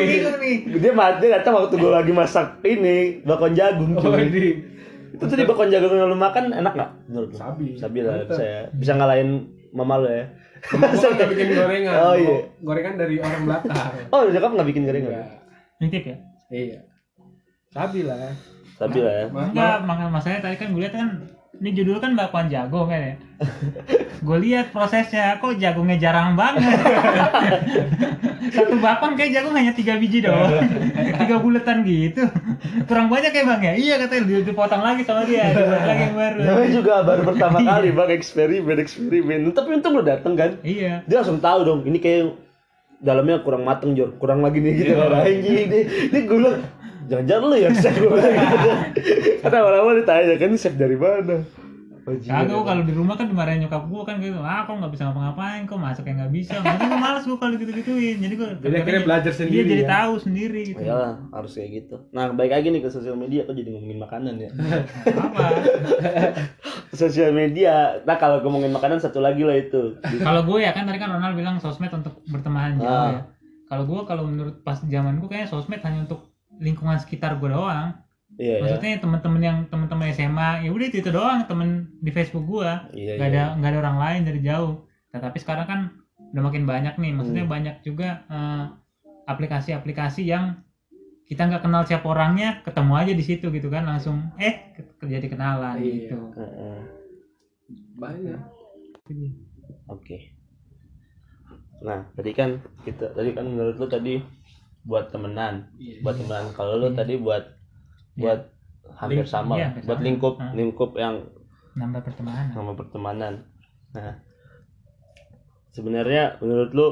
bingung 0.06 0.38
nih 0.42 0.56
dia 0.78 0.92
mati 0.94 1.26
datang 1.30 1.54
waktu 1.58 1.74
gue 1.78 1.90
lagi 1.90 2.12
masak 2.14 2.62
ini 2.66 3.22
bakon 3.22 3.54
jagung 3.54 3.94
oh 3.98 4.14
itu 5.12 5.24
tuh 5.28 5.36
di 5.36 5.44
bakon 5.44 5.68
jagung 5.68 5.92
yang 5.92 6.08
lu 6.08 6.18
makan 6.18 6.50
enak 6.50 6.72
nggak? 6.72 6.90
Menurut 7.06 7.28
lo 7.30 7.38
Sabi. 7.38 7.76
sabi 7.76 7.98
lah 8.00 8.26
saya 8.32 8.72
bisa 8.72 8.96
ngalahin 8.96 9.44
mama 9.70 10.00
lo 10.02 10.08
ya. 10.08 10.24
Kan 10.62 10.78
nggak 10.94 11.30
bikin 11.34 11.46
gorengan. 11.58 11.94
Oh, 11.98 12.14
iya. 12.14 12.36
gorengan 12.62 12.94
dari 12.96 13.18
orang 13.18 13.42
belakang 13.44 13.74
oh 14.14 14.20
nyokap 14.30 14.50
nggak 14.54 14.68
bikin 14.72 14.82
gorengan? 14.88 15.10
Iya. 15.12 15.24
nitip 15.82 16.04
ya? 16.06 16.16
Iya. 16.50 16.78
Sabi 17.70 18.02
lah 18.02 18.18
sabi 18.82 18.98
lah 18.98 19.14
ya. 19.14 19.26
Enggak 19.30 19.76
makanya 19.86 20.10
masalahnya 20.10 20.42
tadi 20.42 20.56
kan 20.58 20.68
gue 20.74 20.82
lihat 20.82 20.94
kan 20.98 21.08
ini 21.62 21.70
judul 21.78 22.02
kan 22.02 22.18
bakwan 22.18 22.50
jagung 22.50 22.90
kan 22.90 22.98
ya. 22.98 23.14
Gue 24.26 24.38
lihat 24.38 24.70
prosesnya 24.70 25.42
kok 25.42 25.58
jagungnya 25.58 25.98
jarang 25.98 26.38
banget? 26.38 26.62
Satu 28.54 28.78
bakwan 28.78 29.18
kayak 29.18 29.34
jagung 29.34 29.54
hanya 29.54 29.74
tiga 29.74 29.98
biji 29.98 30.22
doang. 30.22 30.62
Tiga 31.22 31.38
buletan 31.38 31.82
gitu. 31.82 32.26
Kurang 32.86 33.10
banyak 33.10 33.34
ya 33.34 33.42
bang 33.46 33.62
ya? 33.62 33.74
Iya 33.74 33.94
katanya 34.06 34.22
di- 34.26 34.46
dipotong 34.46 34.82
lagi 34.82 35.02
sama 35.02 35.26
dia. 35.26 35.50
Dibuat 35.54 35.82
lagi 35.86 36.02
yang 36.06 36.14
baru. 36.18 36.38
Namanya 36.38 36.70
juga 36.70 36.94
baru 37.02 37.22
pertama 37.34 37.58
kali 37.62 37.88
bang 37.90 38.10
eksperimen 38.10 38.76
eksperimen. 38.78 39.38
Tapi 39.50 39.68
untung 39.78 39.94
lo 39.98 40.02
dateng 40.06 40.34
kan? 40.38 40.50
Iya. 40.62 41.02
Dia 41.06 41.16
langsung 41.22 41.42
tahu 41.42 41.60
dong 41.66 41.80
ini 41.86 41.98
kayak 41.98 42.34
dalamnya 43.02 43.42
kurang 43.42 43.66
mateng 43.66 43.94
jor. 43.98 44.14
Kurang 44.18 44.42
lagi 44.42 44.62
nih 44.62 44.72
gitu. 44.82 44.92
Kan 44.98 45.14
anjing 45.14 45.56
ini 45.66 45.80
ini 46.10 46.18
gue 46.26 46.38
jangan-jangan 47.06 47.44
lu 47.44 47.56
yang 47.56 47.74
chef 47.74 47.94
gue 47.94 48.08
bilang 48.08 48.34
gitu 48.38 48.70
kata 49.40 49.56
awal-awal 49.56 49.92
ditanya 49.96 50.34
kan 50.36 50.48
ini 50.48 50.58
chef 50.58 50.74
dari 50.74 50.94
mana 50.94 51.42
Kagak 52.02 52.66
kalau 52.66 52.82
di 52.82 52.90
rumah 52.90 53.14
kan 53.14 53.30
dimarahin 53.30 53.62
nyokap 53.62 53.86
gua 53.86 54.02
kan 54.02 54.18
gitu, 54.18 54.34
ah 54.42 54.66
kok 54.66 54.74
nggak 54.74 54.90
bisa 54.90 55.06
ngapa-ngapain, 55.06 55.70
kok 55.70 55.78
masak 55.78 56.10
yang 56.10 56.18
nggak 56.18 56.34
bisa, 56.34 56.58
makanya 56.58 56.90
gua 56.90 56.98
males 56.98 57.24
gua 57.30 57.38
kalau 57.38 57.54
gitu-gituin, 57.54 58.16
jadi 58.18 58.34
gua 58.34 58.48
Jadi 58.58 58.74
akhirnya 58.74 59.02
belajar 59.06 59.30
sendiri 59.30 59.54
Iya 59.54 59.70
jadi 59.70 59.84
ya? 59.86 59.90
tahu 59.94 60.14
sendiri 60.18 60.60
gitu. 60.66 60.82
Iyalah, 60.82 61.14
harus 61.30 61.52
kayak 61.54 61.70
gitu. 61.70 61.94
Nah, 62.10 62.34
baik 62.34 62.50
lagi 62.50 62.74
nih 62.74 62.82
ke 62.82 62.90
sosial 62.90 63.14
media, 63.14 63.46
kok 63.46 63.54
jadi 63.54 63.70
ngomongin 63.70 64.02
makanan 64.02 64.34
ya. 64.34 64.50
Apa? 65.14 65.46
sosial 66.92 67.30
media, 67.30 68.02
nah 68.02 68.18
kalau 68.18 68.42
ngomongin 68.42 68.74
makanan 68.74 68.98
satu 68.98 69.22
lagi 69.22 69.46
lah 69.46 69.62
itu. 69.62 69.94
kalau 70.18 70.42
gue 70.42 70.58
ya 70.58 70.74
kan 70.74 70.82
tadi 70.82 70.98
kan 70.98 71.06
Ronald 71.06 71.38
bilang 71.38 71.62
sosmed 71.62 71.94
untuk 71.94 72.18
berteman 72.26 72.82
jauh 72.82 72.90
Ah. 72.90 73.10
ya. 73.14 73.22
Kalau 73.70 73.86
gue 73.86 74.00
kalau 74.04 74.26
menurut 74.26 74.58
pas 74.60 74.82
zaman 74.82 75.22
gue 75.22 75.28
kayaknya 75.30 75.48
sosmed 75.48 75.78
hanya 75.80 76.02
untuk 76.02 76.31
lingkungan 76.60 76.98
sekitar 77.00 77.38
gue 77.40 77.48
doang. 77.48 77.96
Iya 78.40 78.58
ya. 78.58 78.60
Maksudnya 78.64 79.00
teman-teman 79.00 79.40
yang 79.44 79.58
teman-teman 79.68 80.08
SMA, 80.12 80.64
ya 80.64 80.70
udah 80.72 80.86
itu, 80.88 81.04
itu 81.04 81.10
doang 81.12 81.44
temen 81.44 81.92
di 82.00 82.10
Facebook 82.10 82.48
gue. 82.48 82.70
Iya 82.96 83.20
Gak 83.20 83.28
iya. 83.28 83.32
ada 83.32 83.42
nggak 83.60 83.70
ada 83.72 83.78
orang 83.84 83.96
lain 84.00 84.20
dari 84.24 84.40
jauh. 84.40 84.84
Nah, 85.12 85.20
tapi 85.20 85.36
sekarang 85.40 85.66
kan 85.68 85.80
udah 86.32 86.42
makin 86.48 86.64
banyak 86.64 86.96
nih 86.96 87.12
maksudnya 87.12 87.44
banyak 87.44 87.84
juga 87.84 88.24
eh, 88.32 88.64
aplikasi-aplikasi 89.28 90.24
yang 90.24 90.64
kita 91.28 91.44
nggak 91.44 91.60
kenal 91.64 91.84
siapa 91.84 92.08
orangnya 92.08 92.64
ketemu 92.64 92.92
aja 92.96 93.12
di 93.12 93.24
situ 93.24 93.46
gitu 93.52 93.68
kan 93.68 93.84
langsung 93.84 94.32
eh 94.40 94.72
jadi 95.04 95.28
kenalan 95.28 95.76
Iya. 95.76 96.08
gitu 96.08 96.16
Heeh. 96.36 96.78
banyak 98.00 98.40
Oke. 99.92 100.32
Nah, 101.82 102.06
tadi 102.14 102.30
kan 102.32 102.62
kita 102.86 103.12
tadi 103.12 103.34
kan 103.34 103.44
menurut 103.44 103.76
lu 103.76 103.86
tadi 103.90 104.14
buat 104.82 105.08
temenan, 105.08 105.70
Iya. 105.74 106.02
buat 106.02 106.16
temenan. 106.16 106.50
Kalau 106.50 106.74
lu 106.76 106.90
tadi 106.92 107.14
buat 107.16 107.44
buat 108.14 108.40
hampir 108.92 109.22
Link- 109.22 109.30
sama, 109.30 109.54
iya, 109.56 109.68
buat 109.80 109.96
sama. 109.96 110.04
lingkup 110.04 110.34
lingkup 110.52 110.90
yang 110.94 111.22
nambah 111.72 112.02
pertemanan 112.02 112.50
sama 112.50 112.72
pertemanan. 112.72 113.34
Nah, 113.90 114.20
sebenarnya 115.70 116.36
menurut 116.38 116.70
lu 116.72 116.86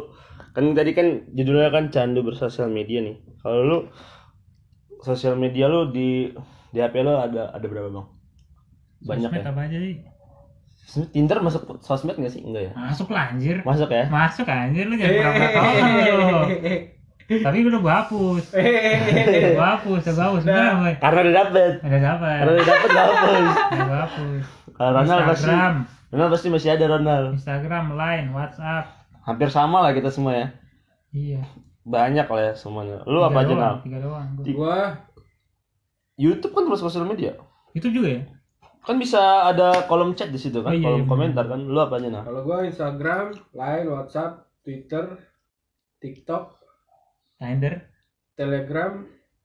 kan 0.50 0.72
tadi 0.72 0.90
kan 0.90 1.06
judulnya 1.30 1.68
kan 1.68 1.90
candu 1.90 2.22
bersosial 2.22 2.68
media 2.68 3.00
nih. 3.00 3.16
Kalau 3.38 3.60
lu 3.60 3.78
sosial 5.00 5.34
media 5.34 5.66
lu 5.66 5.90
di 5.90 6.32
di 6.70 6.78
HP 6.78 7.00
lu 7.00 7.12
ada 7.12 7.50
ada 7.50 7.66
berapa 7.66 7.88
bang? 7.88 8.06
Banyak 9.00 9.30
Sosmed 9.30 9.42
ya. 9.42 9.50
apa 9.50 9.60
aja 9.64 9.78
sih 9.78 9.96
Tinder 11.06 11.38
masuk 11.38 11.62
sosmed 11.80 12.14
nggak 12.14 12.28
sih? 12.28 12.42
Enggak 12.42 12.62
ya? 12.66 12.72
masuk 12.74 13.08
lah 13.08 13.30
anjir 13.30 13.62
Masuk 13.62 13.88
ya? 13.88 14.04
masuk 14.08 14.44
anjir 14.44 14.84
lu 14.84 14.94
jangan 14.94 15.32
pura-pura 15.32 15.70
lu 15.70 16.38
tapi 17.32 17.62
udah 17.62 17.78
gua 17.78 17.94
hapus 18.02 18.44
gua 19.52 19.68
hapus 19.76 20.00
udah 20.02 20.14
gua 20.14 20.24
hapus 20.28 20.42
boy 20.44 20.92
Karena 20.98 21.18
udah 21.20 21.34
dapet. 21.36 21.72
udah 21.80 22.00
dapat 22.02 22.36
Karena 22.36 22.52
udah 22.52 22.66
dapet 22.66 22.88
gak 22.90 23.06
hapus. 23.06 23.46
udah 23.70 23.86
gua 23.86 23.98
hapus 24.02 24.44
Kalau 24.72 24.90
Ronald 24.92 25.22
pasti 25.22 25.46
Instagram 25.46 25.74
Ronald 26.10 26.30
pasti 26.32 26.46
masih 26.48 26.70
ada 26.72 26.84
Ronald. 26.88 27.26
Instagram 27.32 27.84
Line 27.94 28.28
WhatsApp 28.30 28.84
Hampir 29.20 29.48
sama 29.48 29.78
lah 29.80 29.92
kita 29.92 30.08
semua 30.08 30.32
ya. 30.34 30.46
iya 31.10 31.40
Banyak 31.80 32.26
lah 32.26 32.42
ya 32.42 32.54
semuanya. 32.54 33.00
Lu 33.04 33.18
Tiga 33.18 33.26
apa 33.26 33.38
aja 33.40 33.54
Nal? 33.54 33.74
tiga 33.80 33.98
doang 34.00 34.28
gua. 34.34 34.44
gua 34.50 34.76
YouTube 36.16 36.52
kan 36.52 36.62
termasuk 36.64 36.86
sosial 36.86 37.04
media. 37.04 37.32
itu 37.70 37.88
juga 37.88 38.10
ya 38.10 38.22
Kan 38.80 38.96
bisa 38.96 39.20
ada 39.46 39.84
kolom 39.84 40.12
chat 40.12 40.28
di 40.28 40.36
situ 40.36 40.58
kan, 40.58 40.68
Oh, 40.68 40.74
iya, 40.74 40.82
kolom 40.82 41.00
iya, 41.00 41.08
komentar 41.08 41.44
kan. 41.46 41.60
Lu 41.60 41.78
apa 41.78 41.96
aja 41.96 42.08
Nal? 42.08 42.22
kalau 42.22 42.42
gua 42.42 42.64
Instagram 42.64 43.24
Line 43.52 43.86
WhatsApp 43.86 44.32
Twitter 44.60 45.04
TikTok 45.98 46.59
Tinder 47.40 47.74
Telegram 48.36 48.92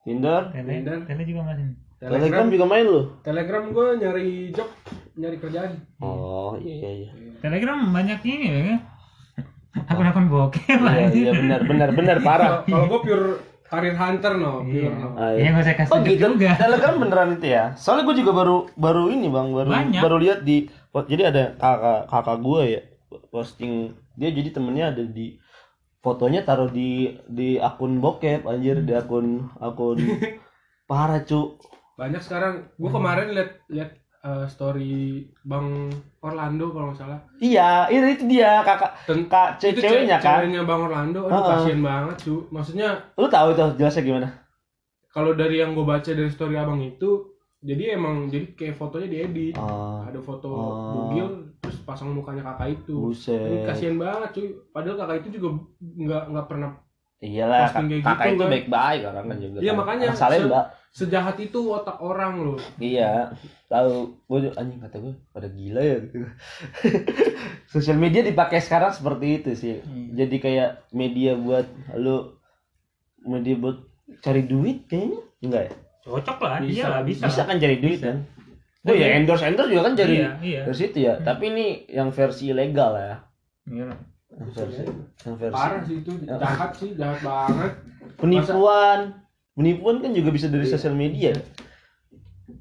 Tinder, 0.04 0.42
Tinder. 0.52 0.98
Tele 1.02 1.24
juga 1.24 1.42
masih 1.46 1.66
Telegram 1.96 2.20
Telegram 2.20 2.46
juga 2.46 2.66
main 2.68 2.86
lu. 2.86 3.02
Telegram 3.22 3.64
gua 3.68 3.88
nyari 3.96 4.52
job 4.52 4.68
nyari 5.16 5.38
kerjaan 5.38 5.72
Oh 5.98 6.60
iya 6.60 7.08
iya. 7.08 7.10
Telegram 7.40 7.80
banyak 7.88 8.20
ini 8.22 8.46
ya 8.46 8.78
akun-akun 9.82 10.28
bokep 10.28 10.78
Iya 10.78 11.08
aja 11.08 11.12
iya 11.12 11.32
benar 11.34 11.62
benar 11.64 11.90
benar 11.92 12.18
parah. 12.20 12.50
kalau 12.62 12.86
gua 12.86 13.00
pure 13.02 13.26
karir 13.66 13.92
hunter 13.94 14.34
no 14.36 14.62
pure 14.62 14.94
no 14.94 15.10
Ah, 15.16 15.34
Iya 15.34 15.42
iya. 15.42 15.50
gak 15.50 15.64
usah 15.64 15.76
kasih 15.76 15.92
Oh 15.92 16.00
gitu. 16.02 16.28
juga 16.30 16.52
Telegram 16.54 16.94
beneran 16.96 17.30
itu 17.34 17.48
ya. 17.50 17.64
Soalnya 17.74 18.04
gue 18.06 18.16
juga 18.20 18.32
baru 18.34 18.58
baru 18.74 19.04
ini 19.10 19.28
bang, 19.28 19.48
baru 19.50 19.70
Banyak. 19.70 20.02
baru 20.02 20.16
lihat 20.18 20.40
di. 20.44 20.68
Jadi 20.94 21.24
ada 21.24 21.44
kakak 21.54 22.02
kakak 22.06 22.38
gue 22.40 22.62
ya 22.70 22.82
posting 23.28 23.74
dia 24.14 24.30
jadi 24.30 24.50
temennya 24.50 24.92
ada 24.92 25.04
di 25.04 25.36
fotonya 26.06 26.42
taruh 26.42 26.70
di 26.70 26.90
di 27.26 27.58
akun 27.60 27.98
bokep 27.98 28.46
anjir 28.46 28.78
di 28.80 28.94
akun 28.94 29.28
akun 29.58 29.98
parah 30.86 31.20
cu. 31.20 31.58
Banyak 31.96 32.20
sekarang. 32.20 32.70
Gua 32.76 32.92
kemarin 32.92 33.32
liat 33.32 33.52
liat 33.68 33.90
eh, 34.22 34.46
story 34.46 34.94
bang 35.42 35.90
Orlando 36.20 36.70
kalau 36.70 36.86
nggak 36.88 37.00
salah. 37.00 37.20
Iya 37.38 37.90
itu, 37.90 38.06
itu 38.12 38.24
dia 38.30 38.62
kakak 38.62 38.92
Ten- 39.04 39.26
kak 39.26 39.58
ce- 39.58 39.74
ceweknya 39.74 40.18
ce- 40.18 40.24
kan? 40.24 40.38
ceweknya 40.40 40.62
bang 40.64 40.82
Orlando. 40.84 41.20
Aduh 41.24 41.34
Heeh. 41.36 41.50
kasihan 41.58 41.82
banget 41.82 42.18
cu. 42.22 42.36
Maksudnya 42.50 42.90
lu 43.16 43.26
tahu 43.28 43.48
itu 43.52 43.66
jelasnya 43.76 44.04
gimana? 44.04 44.30
kalau 45.08 45.32
dari 45.32 45.58
yang 45.58 45.72
gue 45.72 45.82
baca 45.82 46.12
dari 46.12 46.28
story 46.28 46.54
abang 46.54 46.84
itu 46.84 47.32
jadi 47.64 47.96
emang 47.96 48.28
jadi 48.28 48.52
kayak 48.52 48.76
fotonya 48.76 49.08
diedit. 49.08 49.56
Oh. 49.56 50.04
Ada 50.04 50.20
foto 50.20 50.46
Oh. 50.46 50.76
bugil 51.08 51.45
terus 51.76 51.84
pasang 51.84 52.16
mukanya 52.16 52.44
kakak 52.46 52.80
itu 52.80 52.96
buset 52.96 53.68
kasihan 53.68 54.00
banget 54.00 54.30
cuy 54.32 54.48
padahal 54.72 54.96
kakak 54.96 55.18
itu 55.20 55.30
juga 55.36 55.48
nggak 55.84 56.24
nggak 56.32 56.48
pernah 56.48 56.72
iyalah 57.20 57.68
kak- 57.68 57.84
kayak 57.84 58.00
kakak 58.00 58.26
gitu 58.26 58.32
itu 58.32 58.40
kan. 58.40 58.52
baik 58.54 58.68
baik 58.70 59.02
orang 59.04 59.24
kan 59.26 59.38
juga 59.38 59.58
Iya, 59.60 59.68
kan. 59.68 59.78
makanya 59.78 60.08
saleh 60.14 60.40
se- 60.40 60.48
mbak 60.48 60.66
sejahat 60.96 61.36
itu 61.38 61.60
otak 61.68 61.98
orang 62.00 62.34
loh 62.40 62.60
Iya, 62.78 63.36
tahu. 63.68 64.16
Gue 64.24 64.48
anjing 64.54 64.80
kata 64.80 64.96
gue 64.96 65.12
pada 65.30 65.48
gila 65.50 65.82
ya. 65.82 65.98
gitu. 66.00 66.24
Sosial 67.68 67.98
media 67.98 68.22
dipakai 68.22 68.64
sekarang 68.64 68.96
seperti 68.96 69.28
itu 69.36 69.52
sih. 69.54 69.76
Jadi 70.10 70.36
kayak 70.40 70.88
media 70.92 71.36
buat 71.36 71.68
lu 71.94 72.40
media 73.20 73.56
buat 73.58 73.84
cari 74.22 74.48
duit 74.48 74.88
kayaknya 74.88 75.20
enggak 75.42 75.64
ya? 75.68 75.74
cocok 76.06 76.38
lah 76.40 76.62
Bisa, 76.62 76.70
iya 76.72 76.86
lah 76.88 77.02
bisa, 77.02 77.26
Bisa 77.26 77.42
kan 77.44 77.58
cari 77.58 77.76
duit 77.76 77.98
Bisa. 77.98 78.08
kan? 78.08 78.18
Oh 78.86 78.94
ya 78.94 79.18
endorse 79.18 79.44
endorse 79.44 79.70
juga 79.70 79.90
kan 79.90 79.94
cari 79.98 80.22
iya 80.22 80.30
iya 80.40 80.62
dari 80.64 80.78
situ 80.78 80.98
ya. 81.02 81.18
Tapi 81.20 81.44
ini 81.50 81.66
yang 81.90 82.10
versi 82.10 82.54
legal 82.54 82.94
lah 82.94 83.04
ya. 83.04 83.18
Iya. 83.66 83.88
Yang 84.36 84.50
versi, 84.52 84.84
yang 85.24 85.36
versi. 85.36 85.56
parah 85.56 85.82
sih 85.82 85.96
itu 86.00 86.12
jahat 86.24 86.72
sih 86.72 86.90
jahat 86.94 87.20
banget 87.24 87.72
Penipuan, 88.16 89.00
penipuan 89.54 89.96
kan 90.00 90.12
juga 90.12 90.30
bisa 90.30 90.48
dari 90.48 90.68
Iya. 90.68 90.74
sosial 90.76 90.94
media. 90.94 91.32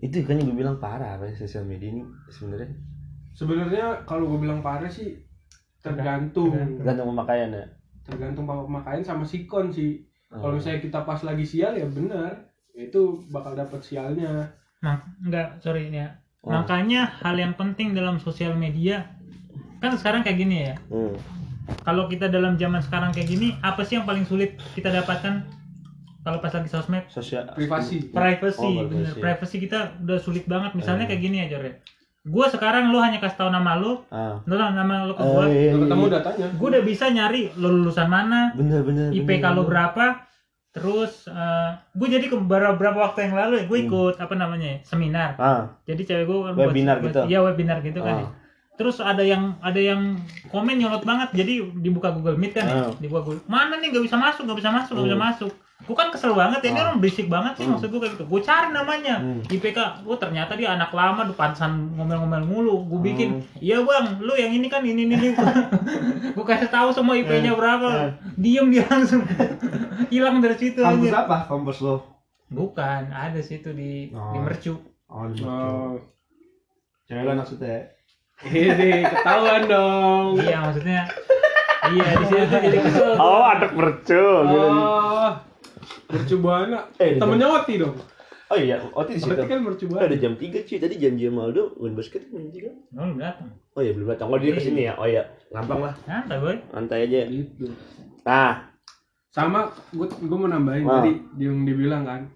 Itu 0.01 0.23
kan 0.23 0.37
yang 0.37 0.49
gue 0.49 0.59
bilang 0.59 0.79
parah 0.79 1.17
apa 1.17 1.29
ya 1.29 1.35
sosial 1.37 1.65
media 1.65 1.91
ini 1.91 2.03
sebenarnya 2.29 2.73
sebenarnya 3.33 3.87
kalau 4.05 4.31
gue 4.31 4.41
bilang 4.41 4.61
parah 4.61 4.89
sih 4.89 5.19
tergantung 5.81 6.55
tergantung 6.79 7.13
pemakaian 7.13 7.51
ya. 7.53 7.67
tergantung 8.05 8.45
pemakaian 8.45 9.03
sama 9.03 9.25
sikon 9.25 9.69
sih 9.69 10.01
Oh. 10.29 10.43
kalau 10.43 10.59
misalnya 10.59 10.83
kita 10.83 10.99
pas 11.07 11.21
lagi 11.23 11.47
sial 11.47 11.79
ya 11.79 11.87
benar 11.87 12.51
itu 12.75 13.23
bakal 13.31 13.55
dapat 13.55 13.79
sialnya 13.79 14.51
Nah, 14.85 14.97
enggak, 15.19 15.49
sorry 15.59 15.89
ya. 15.89 16.21
Oh. 16.45 16.53
Makanya 16.53 17.09
hal 17.25 17.35
yang 17.35 17.57
penting 17.57 17.97
dalam 17.97 18.21
sosial 18.21 18.53
media 18.53 19.09
kan 19.81 19.97
sekarang 19.97 20.21
kayak 20.21 20.39
gini 20.39 20.57
ya. 20.63 20.75
Hmm. 20.93 21.17
Kalau 21.81 22.05
kita 22.07 22.29
dalam 22.29 22.61
zaman 22.61 22.85
sekarang 22.85 23.09
kayak 23.11 23.25
gini, 23.27 23.57
apa 23.59 23.81
sih 23.81 23.97
yang 23.97 24.05
paling 24.05 24.29
sulit 24.29 24.61
kita 24.77 24.93
dapatkan 24.93 25.49
kalau 26.21 26.37
pas 26.37 26.53
lagi 26.53 26.69
sosmed? 26.69 27.09
Sosial 27.09 27.49
privasi 27.57 28.13
Privacy, 28.13 28.61
Oh, 28.61 28.85
bener. 28.85 29.09
privacy. 29.09 29.21
Privacy 29.21 29.57
kita 29.59 29.79
udah 29.99 30.19
sulit 30.21 30.45
banget. 30.45 30.77
Misalnya 30.77 31.09
Hmm. 31.09 31.11
kayak 31.11 31.23
gini 31.23 31.39
aja, 31.41 31.57
Re. 31.57 31.81
Gue 32.25 32.49
sekarang 32.49 32.89
lu 32.89 33.01
hanya 33.01 33.21
kasih 33.21 33.37
tahu 33.37 33.51
nama 33.53 33.77
lu, 33.77 34.01
Ah. 34.09 34.41
lu 34.45 34.57
nama 34.57 35.05
lu 35.05 35.13
ke 35.13 35.21
Oh, 35.21 35.45
gue. 35.45 35.47
iya, 35.53 35.73
Udah 35.73 35.77
iya, 35.77 35.81
ketemu 35.85 36.05
iya. 36.05 36.13
datanya 36.17 36.47
Gue 36.57 36.69
udah 36.73 36.83
bisa 36.85 37.05
nyari 37.09 37.43
lu 37.57 37.69
lulusan 37.69 38.09
mana, 38.09 38.41
bener 38.57 38.81
bener 38.81 39.09
lu 39.53 39.65
bener. 39.65 39.69
berapa, 39.69 40.05
terus 40.75 41.31
gue 41.95 42.09
jadi 42.11 42.27
ke 42.27 42.35
beberapa 42.35 42.99
waktu 42.99 43.31
yang 43.31 43.35
lalu 43.39 43.63
gue 43.71 43.79
ikut 43.87 44.15
apa 44.19 44.35
namanya 44.35 44.75
ya, 44.75 44.79
seminar. 44.83 45.39
ah 45.39 45.71
Jadi 45.87 46.03
cewek 46.03 46.27
gue 46.27 46.39
kan 46.43 46.53
Webinar 46.59 46.97
gitu? 46.99 47.23
Iya 47.31 47.39
webinar 47.47 47.79
gitu 47.81 48.03
kan. 48.03 48.15
Ah. 48.15 48.21
ya. 48.21 48.29
Terus 48.75 48.99
ada 48.99 49.23
yang 49.23 49.55
ada 49.63 49.79
yang 49.79 50.19
komen 50.51 50.75
nyolot 50.75 51.07
banget. 51.07 51.31
Jadi 51.31 51.63
dibuka 51.79 52.11
Google 52.11 52.35
Meet 52.35 52.59
kan 52.59 52.67
ya. 52.67 52.75
Ah. 52.75 52.93
Dibuka 52.99 53.23
Google. 53.23 53.47
Mana 53.47 53.79
nih 53.79 53.95
nggak 53.95 54.03
bisa 54.03 54.19
masuk, 54.19 54.51
nggak 54.51 54.59
bisa 54.59 54.71
masuk, 54.75 54.93
nggak 54.99 55.07
bisa 55.07 55.19
Hmm. 55.19 55.27
masuk. 55.31 55.53
Gue 55.85 55.93
kan 55.93 56.09
kesel 56.09 56.33
banget 56.33 56.61
ya, 56.61 56.69
ini 56.71 56.79
Ah. 56.79 56.85
orang 56.87 56.97
berisik 56.97 57.27
banget 57.27 57.53
sih 57.55 57.63
Hmm. 57.63 57.77
maksud 57.77 57.89
gue 57.89 58.01
kayak 58.01 58.13
gitu. 58.15 58.25
Gue 58.25 58.41
cari 58.41 58.69
namanya. 58.71 59.15
Hmm. 59.17 59.45
IPK, 59.45 59.79
gue 60.01 60.17
ternyata 60.17 60.53
dia 60.53 60.73
anak 60.73 60.91
lama, 60.91 61.29
pantesan 61.31 61.73
ngomel-ngomel 61.93 62.41
mulu. 62.43 62.77
Gue 62.87 63.01
bikin, 63.05 63.29
Hmm. 63.39 63.61
iya 63.61 63.79
bang, 63.79 64.19
lu 64.19 64.33
yang 64.33 64.49
ini 64.51 64.67
kan 64.67 64.81
ini 64.81 65.05
ini. 65.05 65.15
ini. 65.15 65.29
gue 66.35 66.45
kasih 66.45 66.69
tahu 66.69 66.89
semua 66.91 67.15
IP-nya 67.15 67.53
berapa. 67.53 68.17
Diem 68.35 68.69
dia 68.69 68.85
langsung 68.85 69.23
hilang 70.11 70.39
dari 70.39 70.57
situ 70.57 70.79
kampus 70.79 71.07
aja. 71.07 71.23
apa 71.23 71.37
kampus 71.47 71.79
lo 71.81 71.97
Bukan, 72.47 73.09
ada 73.09 73.41
situ 73.41 73.71
di 73.71 74.09
di 74.09 74.15
Oh. 74.15 74.41
Mercu. 74.41 74.75
oh 75.07 75.27
oh 75.43 75.95
cewek 77.05 77.23
lo 77.23 77.33
maksudnya 77.35 77.93
ini 78.43 79.05
ketahuan 79.05 79.63
dong 79.65 80.27
iya 80.37 80.59
maksudnya 80.61 81.01
iya 81.89 82.07
di 82.15 82.25
situ 82.25 82.45
tuh 82.45 82.59
jadi 82.59 82.79
kesel 82.81 83.11
oh 83.15 83.45
anak 83.45 83.71
mercu 83.73 84.19
oh 84.19 85.31
mercubuana. 86.15 86.79
Eh, 87.03 87.19
temennya 87.19 87.49
Oti 87.51 87.75
dong. 87.83 87.97
Oh 88.53 88.59
iya 88.61 88.77
Oti 88.95 89.17
di 89.17 89.21
situ. 89.21 89.35
Berarti 89.35 89.51
kan 89.51 89.61
mercubuana. 89.67 90.07
Udah 90.07 90.21
jam 90.23 90.35
3 90.39 90.67
cuy. 90.69 90.79
Tadi 90.79 90.95
janji 90.97 91.25
sama 91.27 91.41
Aldo 91.51 91.65
main 91.83 91.95
basket 91.99 92.23
main 92.31 92.49
tiga 92.55 92.71
oh 92.71 93.05
lu 93.11 93.15
datang. 93.19 93.51
Oh 93.75 93.81
iya 93.83 93.93
belum 93.93 94.09
datang. 94.15 94.27
Oh 94.31 94.39
dia 94.39 94.53
ke 94.55 94.63
sini 94.63 94.83
ya? 94.87 94.95
Oh 94.95 95.07
iya 95.11 95.23
gampang 95.51 95.81
lah. 95.83 95.95
Santai 96.07 96.39
boy. 96.39 96.57
Santai 96.71 96.99
aja. 97.11 97.21
Gitu. 97.27 97.67
Nah. 98.23 98.71
Sama 99.35 99.67
gue 99.91 100.07
gue 100.07 100.39
mau 100.39 100.47
nambahin. 100.47 100.87
Ah. 100.87 101.03
tadi 101.03 101.13
yang 101.43 101.67
dibilang 101.67 102.07
kan. 102.07 102.31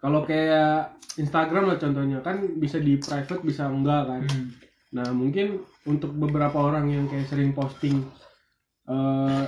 Kalau 0.00 0.24
kayak 0.24 1.00
Instagram 1.18 1.64
lah 1.66 1.78
contohnya 1.80 2.18
kan 2.22 2.60
bisa 2.60 2.78
di 2.78 3.00
private 3.00 3.42
bisa 3.42 3.66
enggak 3.66 4.06
kan? 4.06 4.22
Hmm. 4.28 4.48
nah 4.90 5.06
mungkin 5.14 5.62
untuk 5.86 6.10
beberapa 6.18 6.58
orang 6.58 6.90
yang 6.90 7.06
kayak 7.06 7.30
sering 7.30 7.54
posting 7.54 8.02
eh 8.90 9.46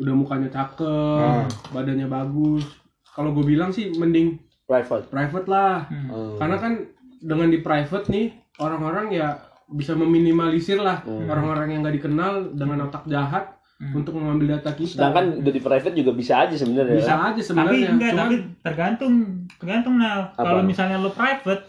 udah 0.00 0.14
mukanya 0.14 0.48
cakep 0.48 1.20
Ah. 1.20 1.44
badannya 1.70 2.08
bagus 2.08 2.64
kalau 3.10 3.30
gue 3.30 3.44
bilang 3.44 3.68
sih 3.68 3.92
mending 3.92 4.40
private 4.64 5.06
private 5.06 5.46
lah 5.46 5.84
Hmm. 5.86 6.08
Oh. 6.08 6.34
karena 6.36 6.56
kan 6.56 6.72
dengan 7.20 7.48
di 7.48 7.58
private 7.58 8.08
nih 8.08 8.26
orang-orang 8.56 9.10
ya 9.10 9.36
bisa 9.68 9.92
meminimalisir 9.92 10.78
lah 10.78 11.00
Hmm. 11.00 11.26
orang-orang 11.26 11.68
yang 11.70 11.80
nggak 11.80 11.96
dikenal 11.96 12.32
dengan 12.52 12.86
otak 12.86 13.04
jahat 13.06 13.54
untuk 13.80 14.12
mengambil 14.12 14.60
data 14.60 14.76
kita. 14.76 14.92
Sedangkan 14.94 15.40
udah 15.40 15.52
di 15.54 15.62
private 15.62 15.94
juga 15.94 16.12
bisa 16.12 16.36
aja 16.38 16.52
sebenarnya. 16.52 16.96
bisa 16.96 17.08
ya. 17.08 17.16
aja 17.22 17.32
tapi 17.32 17.40
sebenarnya. 17.40 17.88
enggak 17.88 18.10
Cuman 18.10 18.20
tapi 18.22 18.36
tergantung 18.60 19.14
tergantung 19.56 19.94
nah 19.96 20.14
kalau 20.34 20.60
misalnya 20.60 20.96
lo 20.96 21.08
private 21.10 21.64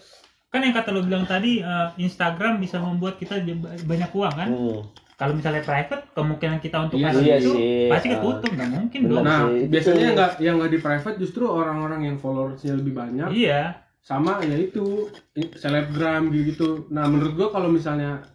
kan 0.48 0.60
yang 0.60 0.76
kata 0.76 0.92
lo 0.92 1.02
bilang 1.02 1.24
tadi 1.24 1.64
eh, 1.64 1.88
Instagram 1.98 2.60
bisa 2.60 2.78
membuat 2.78 3.16
kita 3.16 3.40
banyak 3.82 4.12
uang 4.12 4.34
kan 4.34 4.48
Hmm. 4.50 4.80
Kalau 5.22 5.38
misalnya 5.38 5.62
private 5.62 6.04
kemungkinan 6.18 6.58
kita 6.58 6.78
untuk 6.82 6.98
Iya 6.98 7.10
sih. 7.14 7.22
itu 7.22 7.30
Iya 7.30 7.38
sih. 7.38 7.90
pasti 7.94 8.08
ketutup 8.10 8.50
nggak 8.50 8.70
mungkin 8.74 9.00
Benar. 9.06 9.14
dong 9.14 9.24
nah, 9.24 9.42
sih, 9.46 9.66
biasanya 9.70 10.08
nggak 10.18 10.32
yang 10.42 10.56
nggak 10.58 10.72
di 10.74 10.80
private 10.82 11.18
justru 11.22 11.44
orang-orang 11.46 12.02
yang 12.10 12.18
followersnya 12.18 12.74
lebih 12.74 12.94
banyak 12.98 13.30
iya 13.30 13.62
sama 14.02 14.42
ya 14.42 14.58
itu 14.58 15.14
selebgram 15.54 16.34
gitu. 16.34 16.90
Nah, 16.90 17.06
menurut 17.06 17.38
gua 17.38 17.48
kalau 17.54 17.70
misalnya 17.70 18.26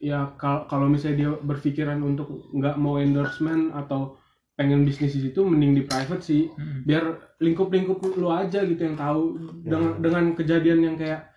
ya 0.00 0.32
kal- 0.34 0.64
kalau 0.66 0.88
misalnya 0.88 1.16
dia 1.20 1.30
berpikiran 1.36 2.00
untuk 2.00 2.48
nggak 2.50 2.80
mau 2.80 2.96
endorsement 2.96 3.76
atau 3.76 4.16
pengen 4.52 4.84
bisnis 4.84 5.12
di 5.12 5.28
situ 5.28 5.40
mending 5.44 5.72
di 5.74 5.82
private 5.84 6.20
sih 6.20 6.48
biar 6.84 7.36
lingkup-lingkup 7.40 8.04
lu 8.16 8.28
aja 8.28 8.64
gitu 8.64 8.84
yang 8.84 8.96
tahu 8.96 9.36
dengan 9.64 10.00
dengan 10.00 10.24
kejadian 10.32 10.80
yang 10.82 10.96
kayak 10.96 11.31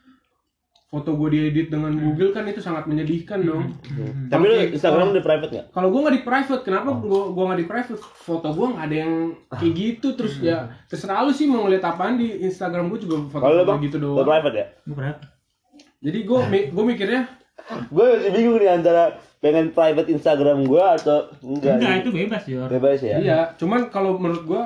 foto 0.95 1.11
gue 1.13 1.27
diedit 1.29 1.67
dengan 1.67 1.91
Google 1.91 2.31
kan 2.31 2.45
itu 2.45 2.57
sangat 2.57 2.87
menyedihkan 2.87 3.43
dong. 3.43 3.75
Hmm. 3.83 4.31
Tapi 4.31 4.43
lu 4.43 4.55
Oke, 4.55 4.71
Instagram 4.71 4.95
kalau- 5.01 5.11
udah 5.11 5.25
private 5.25 5.51
nggak? 5.51 5.65
Kalau 5.69 5.87
gue 5.89 5.99
nggak 5.99 6.15
di 6.15 6.23
private, 6.23 6.61
kenapa 6.63 6.89
gua 6.95 7.21
gua 7.27 7.43
nggak 7.45 7.59
di 7.59 7.67
private? 7.67 7.99
Foto 7.99 8.47
gue 8.49 8.67
nggak 8.69 8.85
ada 8.85 8.97
yang 8.97 9.13
kayak 9.51 9.73
gitu 9.73 10.07
terus 10.13 10.39
ya 10.39 10.57
terserah 10.85 11.21
lu 11.21 11.29
sih 11.29 11.45
mau 11.45 11.61
ngeliat 11.61 11.83
apaan 11.83 12.15
di 12.15 12.39
Instagram 12.41 12.87
gue 12.87 12.99
juga 13.01 13.15
Kalau 13.29 13.51
lu 13.51 13.59
foto 13.59 13.67
bang, 13.67 13.79
gitu 13.83 13.97
doang. 13.99 14.23
private 14.23 14.55
ya? 14.55 14.65
Gue 14.81 14.95
berapa 14.95 15.21
Jadi 15.99 16.19
gue 16.21 16.39
gue 16.71 16.83
mikirnya 16.85 17.21
Gue 17.93 18.05
masih 18.05 18.31
bingung 18.31 18.55
nih 18.55 18.71
antara 18.71 19.03
pengen 19.37 19.69
private 19.69 20.09
Instagram 20.09 20.63
gue 20.63 20.79
atau 20.81 21.27
enggak. 21.39 21.75
enggak 21.77 21.93
itu 21.99 22.09
bebas 22.11 22.43
Jor 22.45 22.67
Bebas 22.67 22.99
ya? 22.99 23.17
iya, 23.17 23.39
cuman 23.53 23.89
kalau 23.89 24.15
menurut 24.15 24.43
gue 24.43 24.61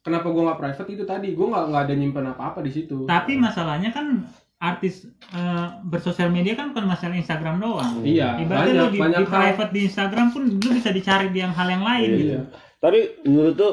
kenapa 0.00 0.26
gue 0.26 0.42
nggak 0.42 0.58
private 0.58 0.88
itu 0.90 1.04
tadi 1.04 1.28
gue 1.30 1.46
nggak 1.46 1.64
nggak 1.68 1.82
ada 1.82 1.94
nyimpen 1.94 2.26
apa 2.26 2.42
apa 2.50 2.58
di 2.60 2.70
situ. 2.70 3.04
tapi 3.04 3.36
masalahnya 3.36 3.88
kan 3.88 4.24
artis 4.62 5.02
eh, 5.28 5.68
bersosial 5.82 6.30
media 6.30 6.54
kan 6.54 6.70
bukan 6.70 6.86
masalah 6.86 7.14
Instagram 7.14 7.58
doang 7.58 7.98
Iya, 8.00 8.38
ibaratnya 8.38 8.54
banyak 8.72 8.78
lu 8.80 8.88
di, 8.88 8.98
banyak 9.00 9.18
di 9.18 9.26
hal. 9.26 9.34
private 9.34 9.70
di 9.70 9.80
Instagram 9.84 10.26
pun 10.30 10.42
lu 10.46 10.70
bisa 10.70 10.90
dicari 10.90 11.26
di 11.28 11.38
yang 11.38 11.50
hal 11.50 11.66
yang 11.66 11.82
lain 11.82 12.06
Iya. 12.06 12.16
gitu 12.16 12.30
Iya. 12.30 12.42
Tapi 12.78 12.98
menurut 13.24 13.54
tuh 13.54 13.72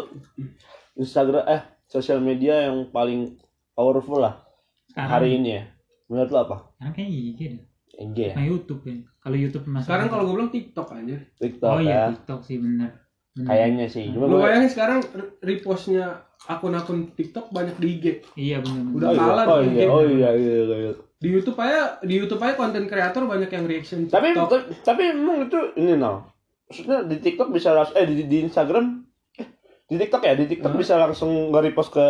Instagram 0.96 1.43
eh 1.48 1.62
sosial 1.86 2.19
media 2.19 2.67
yang 2.67 2.89
paling 2.89 3.38
powerful 3.72 4.19
lah 4.19 4.41
sekarang 4.88 5.10
hari 5.12 5.29
ini 5.36 5.50
ya. 5.51 5.63
Menurut 6.08 6.29
lo 6.29 6.39
apa? 6.43 6.58
sekarang 6.74 6.93
kayak 6.96 7.10
IG 7.10 7.39
deh 7.48 7.63
IG 8.00 8.17
ya? 8.19 8.34
nah 8.34 8.43
YouTube 8.43 8.81
ya 8.84 8.96
kalau 9.19 9.38
YouTube 9.38 9.65
masuk 9.67 9.86
Sekarang 9.86 10.08
kalau 10.08 10.24
gue 10.25 10.36
bilang 10.36 10.51
TikTok 10.51 10.88
aja. 10.91 11.17
TikTok 11.36 11.69
oh 11.69 11.79
ya. 11.79 11.86
iya 11.86 12.01
TikTok 12.12 12.39
sih 12.41 12.58
Bener. 12.58 12.91
Kayaknya 13.39 13.86
sih. 13.88 14.10
Cuma 14.10 14.25
Lu 14.25 14.38
bayangin 14.38 14.67
sekarang 14.67 15.00
re- 15.05 15.38
repostnya 15.39 16.27
akun-akun 16.46 17.12
TikTok 17.12 17.50
banyak 17.50 17.75
di 17.75 17.88
IG. 17.91 18.05
iya 18.36 18.58
bener 18.60 18.96
Udah 18.96 19.08
oh, 19.08 19.13
iya. 19.13 19.19
kalah 19.19 19.46
oh, 19.46 19.60
di 19.60 19.67
iya. 19.67 19.75
IG. 19.77 19.89
oh 19.89 20.01
iya 20.03 20.29
iya 20.31 20.53
iya. 20.63 20.91
Di 21.19 21.27
YouTube 21.27 21.58
aja 21.58 21.81
di 22.00 22.13
YouTube 22.15 22.39
aja 22.39 22.55
konten 22.55 22.84
kreator 22.86 23.24
banyak 23.25 23.50
yang 23.50 23.65
reaction 23.65 24.08
Tapi 24.08 24.31
TikTok. 24.31 24.62
tapi 24.81 25.01
emang 25.10 25.43
itu 25.43 25.60
ini 25.75 25.93
no. 25.93 26.24
Maksudnya 26.65 27.03
di 27.03 27.17
TikTok 27.17 27.50
bisa 27.50 27.74
langsung 27.74 27.96
eh 27.96 28.05
di, 28.05 28.24
di 28.24 28.38
Instagram 28.41 29.03
eh, 29.36 29.48
di 29.86 29.96
TikTok 29.98 30.22
ya 30.22 30.34
di 30.34 30.46
TikTok 30.46 30.72
Hah? 30.72 30.79
bisa 30.79 30.93
langsung 30.96 31.50
nge-repost 31.50 31.91
ke 31.91 32.05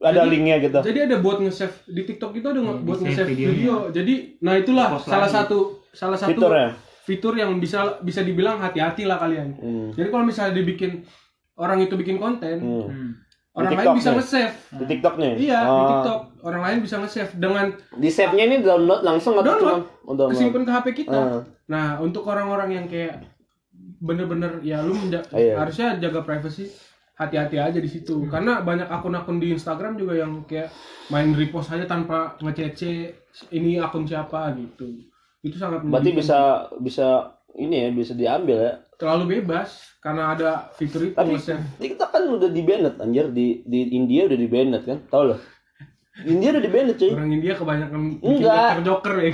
ada 0.00 0.20
Jadi- 0.20 0.30
linknya 0.30 0.56
gitu. 0.60 0.78
Jadi 0.80 0.98
ada 1.00 1.16
buat 1.16 1.38
nge-save 1.38 1.76
di 1.88 2.02
TikTok 2.04 2.34
itu 2.34 2.44
ada 2.44 2.60
nge- 2.60 2.74
Hmm, 2.74 2.84
buat 2.84 2.98
nge-save 3.00 3.28
videonya. 3.30 3.54
video. 3.54 3.74
Jadi 3.90 4.14
nah 4.38 4.54
itulah 4.54 4.86
Post 4.92 5.06
salah 5.06 5.24
lagi. 5.24 5.36
satu 5.38 5.58
salah 5.88 6.18
satu 6.18 6.30
Fitur 6.30 6.52
ya. 6.52 6.68
fitur 7.02 7.34
yang 7.34 7.50
bisa 7.56 7.78
bisa 8.00 8.20
dibilang 8.20 8.58
hati-hati 8.58 9.02
lah 9.04 9.16
kalian. 9.16 9.48
Hmm. 9.54 9.88
Jadi 9.90 10.08
kalau 10.08 10.24
misalnya 10.24 10.52
dibikin 10.52 11.02
orang 11.54 11.80
itu 11.80 11.94
bikin 11.94 12.16
konten, 12.16 12.58
Hmm. 12.58 13.10
Hmm. 13.52 13.58
orang 13.60 13.68
Di 13.68 13.76
lain 13.76 13.94
bisa 13.94 14.10
nge-save. 14.12 14.54
Di 14.72 14.84
TikTok 14.86 15.14
nih. 15.14 15.32
Iya, 15.38 15.60
di 15.60 15.68
Oh. 15.70 15.88
TikTok. 15.90 16.20
Orang 16.42 16.62
lain 16.62 16.78
bisa 16.80 16.96
nge-save 16.98 17.32
dengan 17.36 17.66
Di 17.92 18.08
save-nya 18.08 18.44
ini 18.46 18.56
download 18.58 19.00
langsung 19.02 19.36
atau 19.36 19.44
Download. 19.52 19.80
cuma 20.02 20.24
kesimpan 20.28 20.62
ke 20.62 20.72
HP 20.72 20.86
kita. 20.98 21.20
Ah. 21.20 21.40
Nah, 21.68 21.86
untuk 21.98 22.24
orang-orang 22.24 22.70
yang 22.72 22.86
kayak 22.86 23.20
bener-bener 23.98 24.58
ya 24.60 24.80
lu 24.80 24.92
menja- 24.92 25.22
Iya. 25.30 25.58
harusnya 25.58 25.94
jaga 25.96 26.20
privacy 26.22 26.66
hati-hati 27.14 27.54
aja 27.54 27.78
di 27.78 27.86
situ 27.86 28.26
karena 28.26 28.58
banyak 28.60 28.88
akun-akun 28.88 29.38
di 29.38 29.52
Instagram 29.52 29.94
juga 29.94 30.16
yang 30.16 30.42
kayak 30.42 30.72
main 31.06 31.30
repost 31.30 31.70
aja 31.70 31.86
tanpa 31.86 32.34
ngecece 32.36 33.14
ini 33.52 33.78
akun 33.78 34.02
siapa 34.02 34.50
gitu 34.56 34.90
itu 35.40 35.54
sangat 35.54 35.84
Berarti 35.84 36.10
bisa 36.12 36.38
bisa 36.80 37.30
ini 37.54 37.78
ya 37.78 37.88
bisa 37.92 38.12
diambil 38.12 38.58
ya. 38.58 38.74
Terlalu 39.02 39.24
bebas 39.36 39.68
karena 39.98 40.30
ada 40.30 40.50
fitur 40.72 41.02
itu 41.04 41.12
Tapi 41.12 41.34
nge-save. 41.34 41.58
TikTok 41.76 42.08
kan 42.08 42.22
udah 42.24 42.46
di 42.48 42.62
banned 42.62 42.94
anjir 42.96 43.26
di 43.28 43.46
di 43.64 43.90
India 43.92 44.24
udah 44.24 44.36
di 44.36 44.46
banned 44.46 44.78
kan? 44.80 44.98
Tahu 45.04 45.22
lo? 45.24 45.36
India 46.22 46.48
udah 46.50 46.60
di 46.60 46.70
banned 46.70 46.94
cuy. 46.94 47.10
orang 47.10 47.30
India 47.32 47.52
kebanyakan 47.52 48.00
Enggak. 48.20 48.70
joker-joker 48.78 49.14
ya 49.16 49.30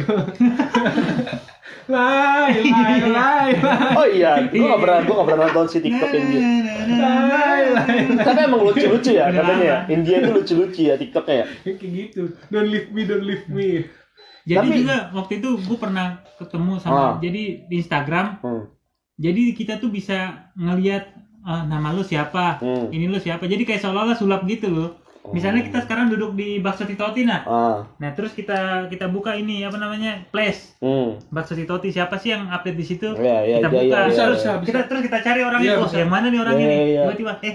lai 1.89 2.53
lai 2.63 3.01
lai 3.03 3.51
Oh 3.95 4.07
iya, 4.07 4.45
gua 4.47 4.67
gak 4.71 4.81
pernah 4.83 4.99
gua 5.03 5.15
gak 5.17 5.27
pernah 5.27 5.47
nonton 5.47 5.67
si 5.67 5.79
TikTok 5.81 6.11
India. 6.13 6.41
lai 6.95 7.63
lai 7.73 7.97
Tapi 8.19 8.41
emang 8.43 8.61
lucu-lucu 8.63 9.11
ya 9.11 9.25
katanya 9.29 9.65
ya. 9.65 9.79
India 9.89 10.17
itu 10.19 10.31
lucu-lucu 10.31 10.81
ya 10.83 10.95
TikToknya 10.95 11.35
ya. 11.35 11.47
kayak 11.67 11.81
gitu 11.83 12.23
don't 12.47 12.69
leave 12.69 12.89
me 12.89 13.03
don't 13.03 13.21
leave 13.23 13.47
me 13.49 13.89
jadi 14.45 14.65
Tapi- 14.65 14.77
juga 14.79 14.97
waktu 15.13 15.33
itu 15.39 15.51
gue 15.59 15.79
pernah 15.79 16.07
ketemu 16.37 16.73
Ah. 16.75 16.81
sama 16.81 17.01
jadi 17.19 17.43
di 17.65 17.75
Instagram 17.77 18.27
Hmm. 18.39 18.65
Jadi 19.19 19.43
kita 19.53 19.83
tuh 19.83 19.91
bisa 19.91 20.49
ngelihat 20.55 21.11
eh, 21.43 21.63
nama 21.67 21.91
lu 21.91 22.01
siapa? 22.01 22.63
Hmm. 22.63 22.89
ini 22.89 23.11
lu 23.11 23.19
siapa? 23.19 23.45
Jadi 23.45 23.67
kayak 23.67 23.83
seolah-olah 23.83 24.15
sulap 24.15 24.47
gitu 24.47 24.71
loh. 24.71 24.91
Misalnya 25.29 25.61
kita 25.61 25.85
sekarang 25.85 26.09
duduk 26.09 26.33
di 26.33 26.57
bakso 26.57 26.89
Titoti 26.89 27.29
nah. 27.29 27.45
Ah. 27.45 27.77
nah 28.01 28.17
terus 28.17 28.33
kita 28.33 28.89
kita 28.89 29.13
buka 29.13 29.37
ini 29.37 29.61
apa 29.61 29.77
namanya 29.77 30.25
place. 30.33 30.73
Hmm. 30.81 31.21
bakso 31.29 31.53
Titoti 31.53 31.93
siapa 31.93 32.17
sih 32.17 32.33
yang 32.33 32.49
update 32.49 32.79
di 32.79 32.87
situ? 32.87 33.13
Iya, 33.13 33.45
iya, 33.45 33.57
kita 33.61 33.69
iya, 33.69 33.77
buka. 33.77 33.85
iya, 33.85 33.99
iya. 33.99 34.09
bisa 34.09 34.23
bisa 34.33 34.51
kita 34.65 34.81
terus 34.89 35.03
kita 35.05 35.19
cari 35.21 35.41
orang 35.45 35.61
Iya, 35.61 35.75
itu 35.77 35.85
oh, 35.85 36.01
yang 36.01 36.09
mana 36.09 36.27
nih 36.33 36.41
orang 36.41 36.57
Iya, 36.57 36.65
ini? 36.65 36.77
iya. 36.97 37.01
tiba-tiba 37.05 37.33
eh 37.45 37.55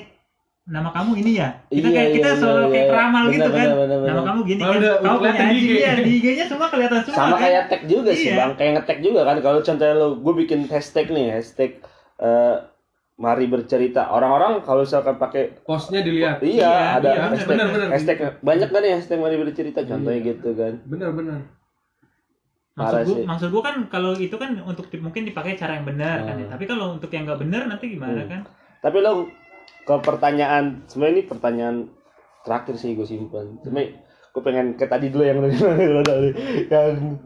nama 0.63 0.89
kamu 0.89 1.12
ini 1.19 1.32
ya 1.36 1.60
kita 1.67 1.84
Iya, 1.84 1.91
kayak 1.91 2.12
kita 2.13 2.30
iya, 2.30 2.39
selalu 2.39 2.56
iya, 2.58 2.69
kayak 2.69 2.80
iya. 2.80 2.91
peramal 2.95 3.23
Benar, 3.23 3.34
gitu 3.34 3.49
kan 3.49 3.65
benar, 3.65 3.78
benar, 3.84 4.08
nama 4.08 4.21
kamu 4.23 4.39
gini 4.45 4.62
kan 4.62 4.71
udah 4.73 4.93
punya 5.19 5.32
IG. 5.52 5.69
ya 5.76 5.91
di 5.93 6.12
IG-nya 6.13 6.45
semua 6.47 6.67
kelihatan 6.67 6.99
semua 7.02 7.17
Sama 7.17 7.28
kan 7.30 7.41
kayak 7.43 7.63
tag 7.67 7.82
juga 7.84 8.12
sih 8.13 8.26
Iya. 8.26 8.36
bang, 8.38 8.52
kayak 8.56 8.71
ngetek 8.73 8.99
juga 9.02 9.21
kan. 9.23 9.38
Kalau 9.39 9.60
contohnya 9.60 9.93
lo, 9.93 10.08
gue 10.15 10.34
bikin 10.39 10.60
hashtag 10.65 11.08
nih, 11.10 11.28
hashtag 11.34 11.71
eh, 12.17 12.56
mari 13.15 13.45
bercerita. 13.45 14.08
Orang-orang 14.08 14.63
kalau 14.63 14.82
misalkan 14.82 15.15
pakai 15.17 15.43
postnya 15.62 15.99
dilihat 15.99 16.39
iya, 16.39 16.56
Iya, 16.56 16.71
ada 16.97 17.10
iya, 17.12 17.21
hashtag, 17.28 17.49
benar, 17.49 17.67
benar. 17.69 17.88
hashtag 17.91 18.17
banyak 18.39 18.69
kan 18.69 18.82
ya 18.82 18.93
hashtag 18.95 19.19
mari 19.19 19.36
bercerita 19.38 19.80
contohnya 19.82 20.15
Iya. 20.17 20.28
gitu 20.30 20.49
kan. 20.54 20.73
benar-benar 20.86 21.39
maksud 22.73 22.99
gua 22.99 23.13
sih. 23.13 23.23
maksud 23.23 23.49
gua 23.52 23.62
kan 23.63 23.76
kalau 23.86 24.17
itu 24.17 24.34
kan 24.34 24.49
untuk 24.60 24.89
mungkin 24.97 25.23
dipakai 25.23 25.54
cara 25.54 25.78
yang 25.78 25.86
benar 25.86 26.23
kan 26.23 26.36
ya. 26.36 26.47
Hmm. 26.47 26.54
tapi 26.56 26.65
kalau 26.65 26.97
untuk 26.97 27.06
yang 27.08 27.21
nggak 27.23 27.38
benar 27.38 27.62
nanti 27.67 27.86
gimana 27.88 28.23
Hmm. 28.23 28.32
kan 28.32 28.41
Tapi 28.82 28.97
lo 28.99 29.30
ke 29.84 29.93
pertanyaan 29.99 30.84
sebenarnya 30.88 31.13
ini 31.13 31.23
pertanyaan 31.23 31.76
terakhir 32.43 32.76
sih 32.76 32.95
gue 32.95 33.04
simpan. 33.04 33.60
Cuma 33.62 33.84
gue 34.34 34.41
pengen 34.41 34.73
ke 34.73 34.86
tadi 34.86 35.12
dulu 35.12 35.23
yang 35.23 35.39
yang 36.73 37.19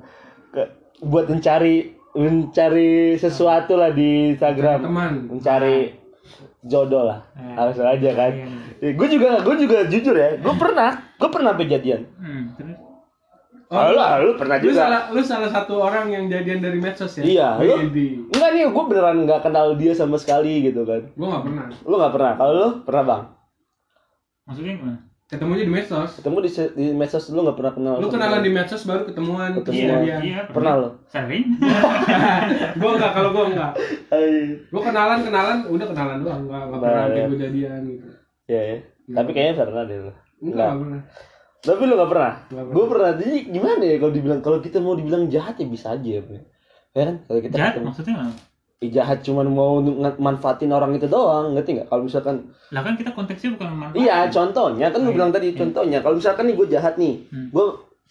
ke- 0.52 0.72
buat 1.02 1.30
mencari 1.30 1.94
mencari 2.18 3.14
sesuatu 3.16 3.78
lah 3.78 3.94
di 3.94 4.34
Instagram. 4.34 4.82
teman 4.82 5.14
Mencari 5.30 5.94
jodoh 6.66 7.06
lah. 7.06 7.30
Eh. 7.38 7.54
Langsung 7.54 7.86
aja 7.86 8.10
kan. 8.12 8.32
Iya. 8.78 8.94
gue 8.94 9.08
juga 9.10 9.42
gue 9.42 9.56
juga 9.58 9.78
jujur 9.86 10.16
ya. 10.18 10.38
Gue 10.38 10.54
pernah 10.58 11.14
gue 11.14 11.30
pernah 11.30 11.54
kejadian. 11.54 12.02
hmm, 12.18 12.44
terus 13.68 13.76
Oh, 13.78 13.92
lu, 13.92 14.00
lu 14.24 14.34
pernah 14.34 14.56
lu 14.56 14.64
juga. 14.66 14.80
salah 14.82 15.02
lu 15.10 15.22
salah 15.22 15.50
satu 15.50 15.74
orang 15.78 16.08
yang 16.08 16.24
jadian 16.26 16.60
dari 16.60 16.78
medsos 16.78 17.12
ya 17.14 17.24
Iya, 17.24 17.50
lu 17.60 17.76
Widih. 17.84 18.28
enggak 18.30 18.50
nih, 18.50 18.64
gue 18.66 18.84
beneran 18.86 19.18
nggak 19.22 19.42
kenal 19.42 19.76
dia 19.76 19.92
sama 19.92 20.16
sekali 20.16 20.64
gitu 20.64 20.82
kan. 20.82 21.04
gua 21.14 21.28
nggak 21.30 21.44
pernah 21.44 21.66
Lu 21.82 21.96
nggak 21.96 22.14
pernah? 22.14 22.32
Kalau 22.34 22.54
lu 22.54 22.68
pernah 22.82 23.04
bang? 23.04 23.24
maksudnya 24.42 24.74
gimana 24.74 24.98
ketemunya 25.28 25.60
di 25.62 25.74
medsos 25.74 26.12
Ketemu 26.16 26.38
di, 26.40 26.50
di 26.74 26.86
medsos 26.94 27.28
lu 27.28 27.40
nggak 27.42 27.58
pernah 27.58 27.74
kenal. 27.74 27.96
lu 27.98 28.08
kenalan 28.08 28.40
di 28.40 28.48
medsos 28.50 28.82
baru 28.82 29.04
ketemuan 29.04 29.52
Ketemuan. 29.54 30.00
jadian 30.00 30.20
iya 30.22 30.40
Pernah 30.48 30.74
lo? 30.78 30.90
sering 31.06 31.46
gua 32.80 32.90
enggak 32.94 33.12
kalau 33.12 33.30
gua 33.32 33.46
enggak 33.46 33.72
Iya, 34.08 34.64
gua 34.70 34.82
kenalan 34.82 35.20
kenalan 35.22 35.58
udah 35.68 35.86
kenalan 35.86 36.18
doang 36.22 36.42
enggak 36.42 36.62
enggak 36.64 36.80
pernah 36.80 36.96
Nah, 36.98 37.12
iya. 37.12 37.26
gua 37.26 37.38
jadian 37.38 37.82
gitu 37.86 38.08
ya. 38.48 38.62
Tapi 39.10 39.30
kayaknya 39.30 39.54
pernah 39.60 39.84
deh 39.84 39.98
lu. 40.00 40.08
enggak 40.08 40.16
enggak 40.40 40.72
pernah 40.80 41.02
Tapi 41.60 41.82
lu 41.82 41.94
nggak 41.94 42.10
pernah? 42.10 42.34
Pernah. 42.46 42.64
Gue 42.70 42.86
pernah. 42.88 43.12
Jadi 43.14 43.36
gimana 43.50 43.82
ya 43.82 43.96
kalau 43.98 44.14
dibilang 44.14 44.40
kalau 44.40 44.60
kita 44.60 44.78
mau 44.78 44.94
dibilang 44.94 45.26
jahat 45.28 45.56
ya 45.56 45.66
bisa 45.66 45.88
aja 45.92 46.10
ya. 46.10 46.22
Bro. 46.22 46.38
Ya 46.92 47.02
kan? 47.04 47.16
Kalau 47.24 47.40
kita 47.40 47.56
jahat 47.56 47.72
ketemu- 47.74 47.88
maksudnya 47.88 48.16
apa? 48.16 48.32
Eh, 48.78 48.90
jahat 48.90 49.20
cuma 49.20 49.42
mau 49.42 49.82
manfaatin 50.14 50.70
orang 50.70 50.94
itu 50.94 51.06
doang, 51.06 51.50
ngerti 51.52 51.70
nggak? 51.76 51.88
Kalau 51.88 52.04
misalkan 52.04 52.36
lah 52.70 52.82
kan 52.82 52.94
kita 52.94 53.10
konteksnya 53.10 53.50
bukan 53.52 53.68
memanfaatkan 53.70 53.98
Iya, 54.00 54.18
contohnya 54.30 54.88
kan 54.88 55.00
gue 55.00 55.10
Oh, 55.10 55.16
bilang 55.16 55.32
iya. 55.32 55.36
tadi 55.36 55.48
contohnya. 55.52 55.98
Kalau 56.00 56.16
misalkan 56.16 56.44
nih 56.46 56.56
gue 56.56 56.68
jahat 56.70 56.94
nih, 56.96 57.14
Hmm. 57.28 57.50
gue 57.50 57.66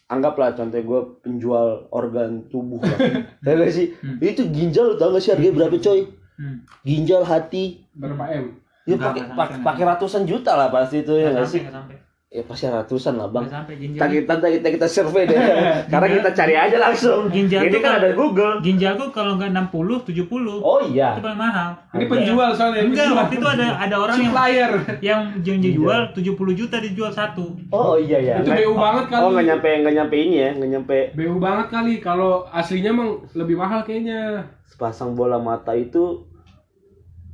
anggaplah 0.07 0.51
contohnya 0.53 0.83
gue 0.83 1.01
penjual 1.21 1.67
organ 1.89 2.31
tubuh 2.45 2.79
lah. 2.79 2.99
Tahu 3.47 3.55
gak 3.57 3.71
sih? 3.71 3.95
Hmm. 3.97 4.19
Itu 4.19 4.43
ginjal 4.49 4.95
tau 4.97 5.11
gak 5.11 5.23
sih 5.23 5.31
harganya 5.31 5.55
berapa 5.57 5.77
coy? 5.77 6.01
Hmm. 6.37 6.69
ginjal 6.83 7.23
hati 7.23 7.81
berapa 7.97 8.29
m 8.29 8.61
ya 8.85 8.93
pakai 8.95 9.25
pakai 9.57 9.85
ratusan 9.87 10.29
juta 10.29 10.53
lah 10.53 10.69
pasti 10.69 11.01
itu 11.01 11.17
ya 11.17 11.33
Nggak 11.33 11.49
sih 11.49 11.65
sampai. 11.65 11.97
Ya 12.27 12.43
pasti 12.43 12.67
ratusan 12.67 13.23
lah 13.23 13.31
bang. 13.31 13.47
Nggak 13.47 13.55
sampai 13.55 13.75
ginjal. 13.79 14.01
kita 14.11 14.35
kita 14.35 14.49
kita, 14.59 14.69
kita 14.75 14.87
survei 14.91 15.31
deh. 15.31 15.39
Karena 15.93 16.09
kita 16.11 16.31
cari 16.35 16.55
aja 16.59 16.77
langsung. 16.83 17.31
Ginjal 17.31 17.71
ini 17.71 17.79
kan 17.79 18.03
ada 18.03 18.11
Google. 18.19 18.59
Ginjalku 18.67 19.15
kalau 19.15 19.39
nggak 19.39 19.55
60, 19.55 20.11
70 20.11 20.59
oh 20.59 20.81
iya. 20.91 21.15
itu 21.15 21.23
paling 21.23 21.39
mahal. 21.39 21.71
ini 21.95 22.05
penjual 22.11 22.51
soalnya 22.51 22.83
Enggak, 22.83 23.07
penjual. 23.07 23.21
waktu 23.23 23.35
itu 23.39 23.47
ada 23.47 23.67
ada 23.79 23.97
orang 23.97 24.17
yang 24.19 24.35
supplier. 24.35 24.73
yang 24.99 25.21
yang 25.47 25.59
dijual 25.63 26.01
70 26.11 26.59
juta 26.59 26.77
dijual 26.83 27.11
satu. 27.15 27.47
oh 27.71 27.95
iya 27.95 28.19
ya 28.19 28.35
itu 28.43 28.51
BU 28.51 28.75
banget 28.75 29.05
kali. 29.15 29.23
oh 29.23 29.31
nggak 29.31 29.47
nyampe 29.47 29.71
nggak 29.87 29.95
nyampe 30.03 30.17
ini 30.19 30.37
ya 30.37 30.51
nggak 30.59 30.71
nyampe. 30.75 30.99
BU 31.15 31.35
banget 31.39 31.67
kali. 31.71 31.95
Kalau 32.03 32.43
aslinya 32.51 32.91
emang 32.91 33.23
lebih 33.39 33.55
mahal 33.55 33.87
kayaknya. 33.87 34.51
Sepasang 34.67 35.15
bola 35.15 35.39
mata 35.39 35.73
itu 35.79 36.27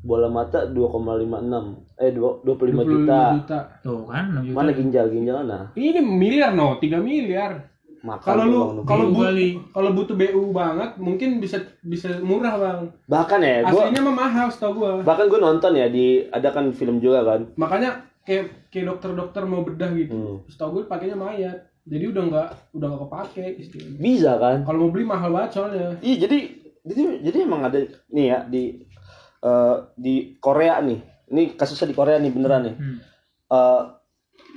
bola 0.02 0.26
mata 0.26 0.66
2,56 0.66 2.02
eh 2.02 2.10
2, 2.10 2.42
25 2.42 2.90
juta. 2.90 3.20
Tuh 3.86 4.02
kan 4.10 4.24
6 4.34 4.50
juta. 4.50 4.56
Mana 4.58 4.70
ginjal 4.74 5.06
ginjal 5.08 5.36
mana? 5.46 5.70
ini 5.78 6.02
miliar 6.02 6.50
no. 6.52 6.76
3 6.82 6.98
miliar. 6.98 7.72
Kalau 8.02 8.44
lu 8.50 8.60
kalau 8.82 9.14
BU 9.14 9.70
kalau 9.70 9.94
butuh 9.94 10.18
BU 10.18 10.50
banget 10.50 10.98
mungkin 10.98 11.38
bisa 11.38 11.62
bisa 11.86 12.18
murah 12.18 12.58
bang. 12.58 12.80
Bahkan 13.06 13.38
ya 13.38 13.56
gua 13.70 13.86
aslinya 13.86 14.02
mah 14.10 14.14
mahal 14.26 14.46
setahu 14.50 14.82
gua. 14.82 14.92
Bahkan 15.06 15.30
gue 15.30 15.38
nonton 15.38 15.72
ya 15.78 15.86
di 15.86 16.26
ada 16.26 16.50
kan 16.50 16.74
film 16.74 16.98
juga 16.98 17.22
kan. 17.22 17.46
Makanya 17.54 18.10
kayak 18.26 18.74
kayak 18.74 18.90
dokter-dokter 18.90 19.46
mau 19.46 19.62
bedah 19.62 19.94
gitu. 19.94 20.14
Hmm. 20.14 20.36
setahu 20.50 20.82
gue 20.82 20.90
pakainya 20.90 21.14
mayat. 21.14 21.62
Jadi 21.86 22.04
udah 22.10 22.22
nggak 22.26 22.48
udah 22.74 22.86
nggak 22.90 23.02
kepake 23.06 23.46
istilahnya. 23.62 23.98
Bisa 24.02 24.30
kan? 24.34 24.56
Kalau 24.66 24.78
mau 24.82 24.90
beli 24.90 25.06
mahal 25.06 25.30
banget 25.30 25.50
soalnya. 25.54 25.94
Iya 26.02 26.26
jadi 26.26 26.38
jadi 26.82 27.02
jadi 27.22 27.38
emang 27.46 27.62
ada 27.70 27.78
nih 28.10 28.26
ya 28.34 28.38
di 28.50 28.82
eh, 29.42 29.76
di 29.98 30.38
Korea 30.38 30.78
nih. 30.80 30.98
Ini 31.32 31.42
kasusnya 31.58 31.90
di 31.90 31.96
Korea 31.96 32.16
nih 32.22 32.32
beneran 32.32 32.62
nih. 32.66 32.76
Hmm. 32.78 32.98
Eh, 33.52 33.82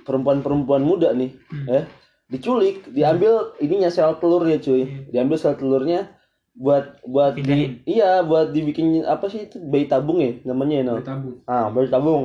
perempuan-perempuan 0.05 0.85
muda 0.85 1.11
nih 1.17 1.33
ya 1.65 1.83
diculik 2.25 2.89
diambil 2.89 3.53
ininya 3.61 3.89
sel 3.89 4.17
telurnya 4.17 4.57
cuy. 4.61 5.09
Diambil 5.13 5.37
sel 5.37 5.57
telurnya 5.57 6.09
buat 6.55 7.03
buat 7.03 7.35
di, 7.35 7.83
iya 7.83 8.23
buat 8.23 8.55
dibikin 8.55 9.03
apa 9.05 9.27
sih 9.29 9.45
itu? 9.49 9.61
Bayi 9.61 9.85
tabung 9.85 10.23
ya 10.23 10.39
namanya 10.47 10.75
ya 10.81 10.83
no? 10.87 10.93
Beli 10.97 11.05
tabung. 11.05 11.35
Ah 11.45 11.65
bayi 11.69 11.89
tabung. 11.89 12.23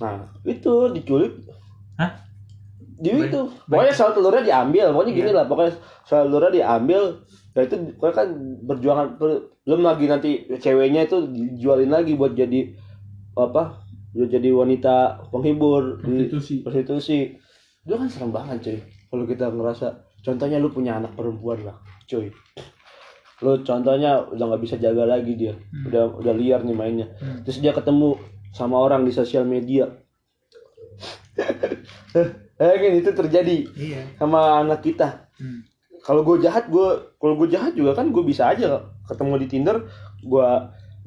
Nah 0.00 0.28
itu 0.44 0.72
diculik. 0.92 1.32
Hah? 1.96 2.28
di 2.98 3.14
itu. 3.14 3.42
pokoknya 3.70 3.94
sel 3.94 4.10
telurnya 4.10 4.42
diambil 4.42 4.90
pokoknya 4.92 5.12
gini 5.14 5.30
lah. 5.32 5.44
Pokoknya 5.46 5.72
sel 6.04 6.28
telurnya 6.28 6.52
diambil 6.52 7.02
ya 7.56 7.60
itu 7.64 7.76
pokoknya 7.96 8.14
kan 8.14 8.28
berjuangan 8.66 9.06
per- 9.16 9.44
belum 9.68 9.84
lagi 9.84 10.08
nanti 10.08 10.30
ceweknya 10.48 11.04
itu 11.04 11.28
dijualin 11.28 11.92
lagi 11.92 12.16
buat 12.16 12.32
jadi 12.32 12.72
apa 13.36 13.84
buat 14.16 14.32
jadi 14.32 14.48
wanita 14.48 15.28
penghibur 15.28 16.00
di 16.00 16.24
prostitusi. 16.32 16.64
prostitusi. 16.64 17.18
Itu 17.84 18.00
kan 18.00 18.08
serem 18.08 18.32
banget 18.32 18.64
cuy. 18.64 18.78
Kalau 19.12 19.24
kita 19.28 19.52
ngerasa 19.52 19.86
contohnya 20.24 20.56
lu 20.56 20.72
punya 20.72 20.96
anak 20.96 21.12
perempuan 21.12 21.68
lah 21.68 21.76
cuy. 22.08 22.32
Lu 23.44 23.60
contohnya 23.60 24.24
udah 24.32 24.44
nggak 24.48 24.62
bisa 24.64 24.80
jaga 24.80 25.04
lagi 25.04 25.36
dia. 25.36 25.52
Udah 25.84 26.16
udah 26.16 26.32
liar 26.32 26.64
nih 26.64 26.72
mainnya. 26.72 27.12
Terus 27.44 27.60
dia 27.60 27.76
ketemu 27.76 28.16
sama 28.56 28.80
orang 28.80 29.04
di 29.04 29.12
sosial 29.12 29.44
media. 29.44 29.84
Eh 32.58 32.74
kan 32.74 32.90
itu 32.90 33.14
terjadi 33.14 33.56
Iya. 33.78 34.02
sama 34.18 34.64
anak 34.66 34.82
kita. 34.82 35.30
Hmm. 35.38 35.62
kalau 36.02 36.26
gue 36.26 36.42
jahat 36.42 36.66
gue 36.66 36.88
kalau 37.20 37.38
gue 37.38 37.46
jahat 37.46 37.78
juga 37.78 37.94
kan 37.94 38.10
gue 38.10 38.22
bisa 38.26 38.50
aja 38.50 38.82
ketemu 39.08 39.32
di 39.40 39.46
tinder 39.48 39.76
gue 40.20 40.48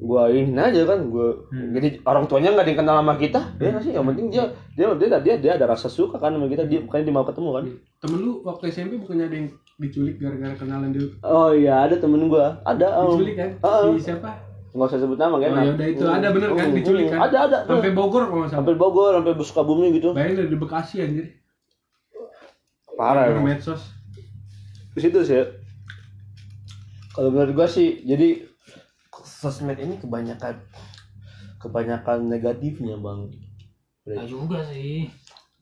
gue 0.01 0.23
ini 0.33 0.57
aja 0.57 0.81
kan 0.89 1.13
gue 1.13 1.45
jadi 1.77 2.01
orang 2.09 2.25
tuanya 2.25 2.57
nggak 2.57 2.65
ada 2.65 2.71
yang 2.73 2.79
kenal 2.81 2.95
sama 3.05 3.13
kita 3.15 3.39
ya 3.61 3.69
nggak 3.69 3.83
sih? 3.85 3.93
Yang 3.93 4.05
penting 4.09 4.25
dia 4.33 4.43
dia 4.73 4.85
dia 4.97 5.19
dia 5.21 5.35
dia 5.37 5.51
ada 5.53 5.65
rasa 5.69 5.87
suka 5.87 6.17
kan 6.17 6.33
sama 6.33 6.49
kita 6.49 6.65
dia 6.65 6.81
bukannya 6.81 7.05
dia 7.05 7.13
mau 7.13 7.21
ketemu 7.21 7.49
kan. 7.53 7.63
Temen 8.01 8.17
lu 8.17 8.31
waktu 8.41 8.73
SMP 8.73 8.97
bukannya 8.97 9.29
ada 9.29 9.35
yang 9.37 9.47
diculik 9.77 10.17
gara-gara 10.17 10.53
kenalan 10.57 10.89
dulu 10.93 11.09
oh 11.21 11.49
iya 11.53 11.85
ada 11.85 11.97
temen 11.97 12.25
gue 12.25 12.45
ada 12.65 12.87
om 12.97 13.13
diculik 13.13 13.37
kan? 13.37 13.49
Ah, 13.61 13.93
si 13.93 14.09
siapa? 14.09 14.31
Nggak 14.71 14.87
usah 14.87 14.99
sebut 15.03 15.19
nama 15.19 15.35
kan? 15.37 15.51
Oh, 15.51 15.63
yaudah, 15.67 15.87
itu 15.91 16.03
ada 16.07 16.27
bener 16.31 16.49
kan, 16.55 16.65
Hmm, 16.71 16.77
diculik 16.79 17.05
hmm, 17.05 17.13
kan? 17.13 17.19
ada 17.27 17.37
ada. 17.43 17.57
Sampai 17.67 17.91
Bogor 17.91 18.23
kalau 18.31 18.45
salah. 18.47 18.57
Sampai 18.63 18.73
Bogor 18.79 19.11
sampai 19.19 19.33
Sukabumi 19.43 19.87
gitu. 19.93 20.15
Bayangin 20.15 20.47
dari 20.47 20.55
Bekasi 20.57 20.95
anjir. 21.03 21.25
Parah 22.95 23.27
emang. 23.27 23.51
medsos. 23.51 23.81
Di 24.95 24.99
situ 25.03 25.19
sih. 25.23 25.37
ya. 25.37 25.45
Kalau 27.11 27.29
menurut 27.29 27.53
gua 27.53 27.67
sih 27.67 28.01
jadi 28.01 28.43
sosmed 29.21 29.75
ini 29.75 29.97
kebanyakan 29.97 30.55
kebanyakan 31.57 32.27
negatifnya 32.27 32.95
bang 32.95 33.27
Enggak 34.01 34.25
juga 34.25 34.59
sih. 34.65 35.05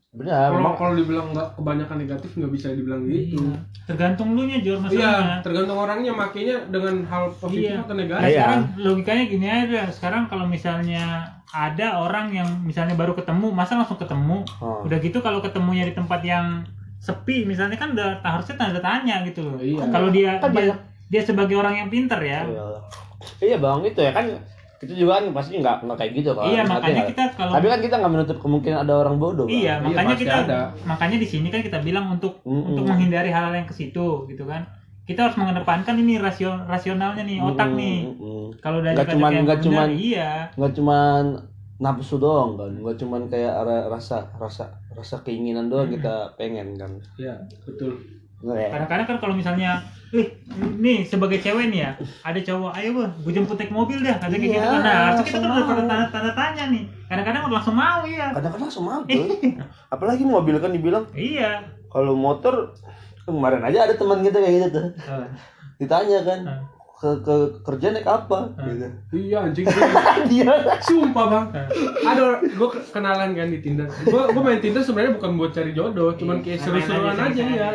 benar 0.09 0.49
kalau 0.49 0.73
kalau 0.73 0.93
dibilang 0.95 1.29
nggak 1.29 1.53
kebanyakan 1.53 1.97
negatif 1.99 2.33
nggak 2.33 2.49
bisa 2.49 2.67
dibilang 2.71 3.05
gitu 3.05 3.37
Iya. 3.37 3.61
Tergantung 3.85 4.33
lu 4.33 4.41
nya 4.43 4.57
Jor 4.57 4.77
Iya, 4.79 4.81
masalahnya. 4.81 5.37
tergantung 5.39 5.77
orangnya 5.77 6.11
makainya 6.11 6.57
dengan 6.65 6.95
hal 7.03 7.29
positif 7.31 7.69
Iya. 7.69 7.77
atau 7.79 7.93
Nah, 7.93 7.99
negatif. 7.99 8.25
Iya. 8.25 8.33
sekarang 8.35 8.61
logikanya 8.79 9.23
gini 9.27 9.47
aja. 9.47 9.81
Sekarang 9.89 10.23
kalau 10.25 10.45
misalnya 10.45 11.05
ada 11.47 11.87
orang 11.99 12.29
yang 12.31 12.49
misalnya 12.59 12.93
baru 12.93 13.13
ketemu, 13.13 13.49
masa 13.49 13.73
langsung 13.75 13.97
ketemu? 13.97 14.41
Oh. 14.57 14.81
Udah 14.81 14.97
gitu 14.97 15.17
kalau 15.19 15.39
ketemunya 15.39 15.85
di 15.85 15.93
tempat 15.93 16.21
yang 16.23 16.61
sepi, 16.97 17.45
misalnya 17.45 17.75
kan 17.75 17.93
udah 17.93 18.17
harusnya 18.19 18.55
tanda 18.55 18.77
tanya 18.79 19.21
gitu 19.23 19.41
loh. 19.43 19.57
Iya. 19.57 19.89
Kalau 19.89 20.09
dia 20.09 20.37
Kan 20.37 20.49
dia, 20.49 20.57
banyak. 20.69 20.77
Dia 21.09 21.21
sebagai 21.21 21.55
orang 21.55 21.75
yang 21.75 21.89
pinter 21.89 22.17
ya. 22.17 22.45
Iya. 22.45 22.65
iya 23.41 23.57
bang 23.57 23.81
itu 23.83 23.99
ya 23.99 24.11
kan 24.11 24.25
kita 24.79 24.93
juga 24.95 25.19
kan 25.19 25.25
pasti 25.33 25.59
nggak 25.59 25.75
nggak 25.83 25.97
kayak 25.97 26.11
gitu 26.13 26.31
kan 26.31 26.47
Iya, 26.47 26.61
makanya 26.63 27.03
kita 27.05 27.23
kalau 27.33 27.51
tapi 27.51 27.67
kan 27.67 27.79
kita 27.81 27.95
nggak 27.97 28.13
menutup 28.13 28.37
kemungkinan 28.37 28.77
ada 28.79 28.93
orang 28.95 29.15
bodoh 29.17 29.43
Bang. 29.43 29.51
Iya, 29.51 29.73
makanya 29.77 30.13
pasti 30.13 30.23
kita 30.23 30.37
ada. 30.41 30.59
makanya 30.83 31.17
di 31.17 31.27
sini 31.27 31.47
kan 31.47 31.59
kita 31.59 31.79
bilang 31.79 32.05
untuk 32.09 32.39
Mm-mm. 32.41 32.69
untuk 32.69 32.83
menghindari 32.85 33.27
hal-hal 33.27 33.51
yang 33.53 33.65
ke 33.65 33.75
situ 33.75 34.07
gitu 34.25 34.45
kan. 34.45 34.63
Kita 35.03 35.25
harus 35.25 35.35
mengedepankan 35.35 35.97
ini 35.97 36.15
rasio, 36.15 36.53
rasionalnya 36.63 37.25
nih, 37.25 37.41
otak 37.41 37.65
Mm, 37.67 37.75
nih. 37.75 37.97
mm, 37.99 38.13
mm. 38.15 38.45
Kalau 38.59 38.79
dari 38.79 38.93
Nggak 38.93 39.09
cuman- 39.09 39.33
yang 39.33 39.43
nggak 39.43 39.59
cuman- 39.59 39.91
iya. 39.91 40.31
nggak 40.53 40.73
cuman 40.73 41.23
nafsu 41.77 42.15
doang 42.15 42.51
kan 42.53 42.71
nggak 42.73 42.97
cuman 42.97 43.21
kayak 43.25 43.55
ra- 43.57 43.87
rasa 43.89 44.27
rasa 44.35 44.67
rasa 44.91 45.15
keinginan 45.23 45.65
doang 45.65 45.87
kita 45.89 46.27
pengen 46.35 46.75
kan 46.75 46.91
Iya, 47.15 47.35
betul. 47.63 47.95
Nggak 48.39 48.57
ya? 48.57 48.67
Kadang-kadang 48.71 49.05
kan 49.05 49.17
kalau 49.19 49.33
misalnya, 49.33 49.71
eh 50.09 50.27
nih 50.79 51.03
sebagai 51.03 51.37
cewek 51.37 51.69
nih 51.69 51.79
ya, 51.83 51.91
ada 52.23 52.39
cowok, 52.39 52.71
ayo 52.73 52.89
bah, 52.95 53.09
gue 53.13 53.31
jemput 53.31 53.55
naik 53.55 53.69
mobil 53.69 53.99
dah, 53.99 54.15
kata 54.17 54.31
kayak 54.31 54.41
Iya, 54.41 54.55
gitu 54.55 54.67
kan. 54.69 54.79
Nah, 54.79 54.95
harusnya 55.05 55.25
kita 55.25 55.37
kan 55.39 55.51
udah 55.51 55.85
tanda, 55.85 56.05
tanda 56.09 56.31
tanya 56.33 56.63
nih. 56.71 56.83
Kadang-kadang 57.05 57.41
langsung 57.47 57.75
mau 57.75 58.01
ya. 58.05 58.27
kadang-kadang 58.31 58.65
langsung 58.65 58.85
mau 58.85 59.01
tuh 59.09 59.25
apalagi 59.89 60.23
mobil 60.23 60.55
kan 60.57 60.71
dibilang 60.71 61.05
Iya. 61.11 61.67
kalau 61.89 62.13
motor 62.13 62.71
kemarin 63.25 63.61
aja 63.61 63.85
ada 63.85 63.93
teman 63.93 64.21
kita 64.21 64.37
kayak 64.37 64.55
gitu 64.55 64.67
tuh 64.71 64.87
ditanya 65.77 66.19
kan. 66.23 66.39
Ke, 66.99 67.23
ke 67.23 67.35
kerja 67.63 67.95
naik 67.95 68.03
apa 68.03 68.51
gitu 68.59 68.87
Iya 69.15 69.47
anjing. 69.47 69.63
dia 70.31 70.51
Sumpah 70.83 71.25
bang. 71.31 71.45
Ada 72.03 72.43
gue 72.43 72.69
kenalan 72.91 73.31
kan 73.39 73.47
di 73.47 73.63
Tinder. 73.63 73.87
Gue 74.03 74.27
gue 74.27 74.43
main 74.43 74.59
Tinder 74.59 74.83
sebenarnya 74.83 75.15
bukan 75.15 75.39
buat 75.39 75.55
cari 75.55 75.71
jodoh, 75.71 76.11
cuman 76.19 76.43
kayak 76.43 76.59
Main-main 76.59 76.83
seru-seruan 76.83 77.15
aja, 77.15 77.43
ya. 77.47 77.69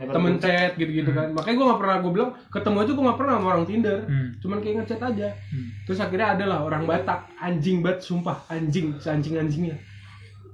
Temen 0.00 0.34
chat 0.40 0.72
gitu-gitu 0.80 1.12
kan. 1.12 1.36
Makanya 1.36 1.56
gue 1.60 1.66
gak 1.68 1.80
pernah 1.84 1.96
gue 2.00 2.12
bilang 2.16 2.30
ketemu 2.48 2.76
aja 2.80 2.90
gue 2.96 3.04
gak 3.04 3.18
pernah 3.20 3.34
sama 3.36 3.46
orang 3.52 3.64
Tinder. 3.68 3.98
Hmm. 4.08 4.28
Cuman 4.40 4.58
kayak 4.64 4.74
ngechat 4.80 5.00
aja. 5.04 5.28
Hmm. 5.28 5.68
Terus 5.84 5.98
akhirnya 6.00 6.28
ada 6.40 6.44
lah 6.48 6.58
orang 6.64 6.82
Batak 6.88 7.20
anjing 7.36 7.84
banget 7.84 8.00
sumpah 8.00 8.48
anjing 8.48 8.96
anjing 8.96 9.36
anjingnya. 9.36 9.76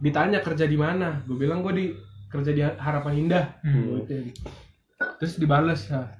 Ditanya 0.02 0.42
kerja 0.42 0.66
di 0.66 0.74
mana? 0.74 1.22
Gue 1.30 1.38
bilang 1.38 1.62
gue 1.62 1.72
di 1.78 1.86
kerja 2.26 2.50
di 2.50 2.62
Harapan 2.66 3.14
Indah. 3.22 3.46
Hmm. 3.62 4.02
Terus 5.22 5.38
dibales 5.38 5.86
"Ah, 5.94 6.10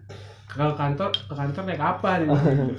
ke 0.57 0.65
kantor 0.75 1.11
ke 1.13 1.35
kantor 1.37 1.63
naik 1.69 1.83
apa 1.85 2.11
bilang 2.25 2.41
gitu. 2.41 2.75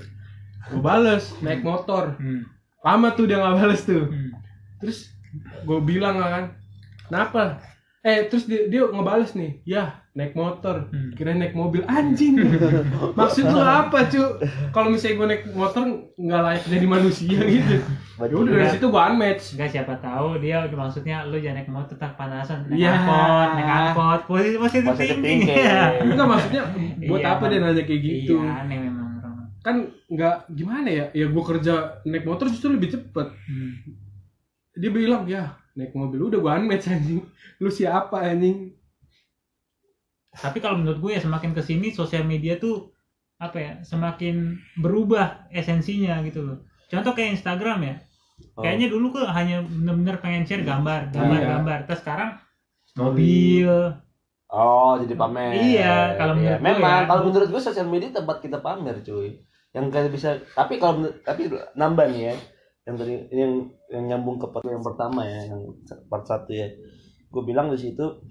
Gue 0.68 0.82
bales 0.82 1.24
naik 1.40 1.62
motor. 1.62 2.18
Hmm. 2.18 2.44
Lama 2.82 3.14
tuh 3.14 3.30
dia 3.30 3.38
nggak 3.38 3.56
bales 3.62 3.82
tuh. 3.86 4.10
Hmm. 4.10 4.34
Terus 4.82 5.14
gue 5.38 5.80
bilang 5.86 6.18
lah 6.18 6.30
kan, 6.34 6.46
kenapa? 7.06 7.62
Eh 8.02 8.26
terus 8.26 8.50
dia, 8.50 8.66
dia 8.72 8.88
ngebales 8.90 9.38
nih, 9.38 9.62
ya 9.68 10.02
naik 10.18 10.34
motor, 10.34 10.90
Hmm. 10.90 11.14
kira 11.14 11.38
naik 11.38 11.54
mobil 11.54 11.86
anjing. 11.86 12.42
Maksud 13.14 13.46
lu 13.54 13.62
apa 13.62 14.10
cu? 14.10 14.42
Kalau 14.74 14.90
misalnya 14.90 15.16
gue 15.22 15.28
naik 15.30 15.44
motor 15.54 15.84
nggak 16.18 16.42
layak 16.42 16.64
jadi 16.66 16.86
manusia 16.90 17.38
gitu. 17.46 17.86
Udah 18.18 18.50
dari 18.50 18.68
situ 18.68 18.86
gue 18.86 19.02
unmatch. 19.04 19.44
Enggak 19.54 19.70
siapa 19.72 19.94
tahu 19.98 20.28
dia 20.38 20.66
maksudnya 20.66 21.22
lu 21.24 21.38
jangan 21.38 21.58
naik 21.58 21.70
motor 21.70 21.96
tak 21.96 22.14
panasan 22.14 22.66
naik 22.66 22.82
Iya. 22.82 22.92
angkot 22.92 23.50
naik 23.54 23.70
angkot 23.70 24.22
posisi 24.26 24.58
positif 24.58 24.88
Positive 24.88 25.20
thinking 25.20 25.46
thinking. 25.46 25.66
ya 25.70 25.84
Enggak 26.02 26.28
maksudnya 26.28 26.62
buat 27.04 27.20
Iya, 27.20 27.30
apa 27.30 27.40
Bang. 27.40 27.50
dia 27.50 27.60
nanya 27.60 27.84
kayak 27.84 28.02
gitu? 28.02 28.36
iya 28.36 28.54
aneh 28.60 28.78
memang 28.80 29.06
Kan 29.60 29.76
nggak 30.08 30.36
gimana 30.50 30.88
ya? 30.88 31.06
Ya 31.12 31.26
gue 31.28 31.44
kerja 31.46 31.74
naik 32.04 32.24
motor 32.24 32.48
justru 32.48 32.72
lebih 32.72 32.90
cepet. 32.90 33.28
hmm. 33.28 33.72
Dia 34.74 34.90
bilang 34.90 35.24
ya 35.26 35.44
naik 35.74 35.92
mobil 35.92 36.18
udah 36.24 36.38
gue 36.38 36.52
unmatch 36.56 36.88
anjing. 36.88 37.22
Lu 37.58 37.70
siapa 37.70 38.24
anjing? 38.24 38.74
tapi 40.32 40.58
kalau 40.58 40.78
menurut 40.78 41.00
gue 41.00 41.12
ya 41.12 41.20
semakin 41.20 41.50
ke 41.50 41.62
sini 41.62 41.90
sosial 41.90 42.22
media 42.22 42.58
tuh 42.58 42.94
apa 43.38 43.58
ya 43.58 43.74
semakin 43.82 44.54
berubah 44.76 45.50
esensinya 45.50 46.22
gitu 46.22 46.42
loh 46.44 46.58
contoh 46.86 47.10
kayak 47.12 47.34
Instagram 47.34 47.80
ya 47.84 47.96
Oh. 48.54 48.62
kayaknya 48.62 48.88
dulu 48.90 49.14
kok 49.14 49.30
hanya 49.30 49.62
bener-bener 49.66 50.18
pengen 50.18 50.46
share 50.46 50.62
gambar 50.62 51.10
gambar 51.10 51.38
Iya. 51.38 51.48
gambar 51.58 51.78
terus 51.86 52.02
sekarang 52.06 52.30
mobil 52.96 53.70
Oh, 54.48 54.96
jadi 54.96 55.12
pamer. 55.20 55.60
Iya, 55.60 56.16
kalau 56.16 56.40
menurut 56.40 56.56
gue 56.56 56.64
memang 56.64 57.04
ya. 57.04 57.08
kalau 57.12 57.22
menurut 57.28 57.50
gue 57.52 57.60
sosial 57.60 57.84
media 57.84 58.16
tempat 58.16 58.40
kita 58.40 58.64
pamer, 58.64 59.04
cuy. 59.04 59.44
Yang 59.76 59.86
kayak 59.92 60.12
bisa 60.16 60.30
tapi 60.56 60.80
kalau 60.80 61.04
tapi 61.20 61.52
nambah 61.76 62.08
nih 62.16 62.32
ya. 62.32 62.36
Yang 62.88 62.96
tadi 62.96 63.14
yang 63.36 63.52
yang 63.92 64.04
nyambung 64.08 64.40
ke 64.40 64.48
part 64.48 64.64
yang 64.64 64.80
pertama 64.80 65.28
ya, 65.28 65.52
yang 65.52 65.68
part 66.08 66.24
satu 66.24 66.56
ya. 66.56 66.72
Gue 67.28 67.44
bilang 67.44 67.68
di 67.68 67.76
situ 67.76 68.24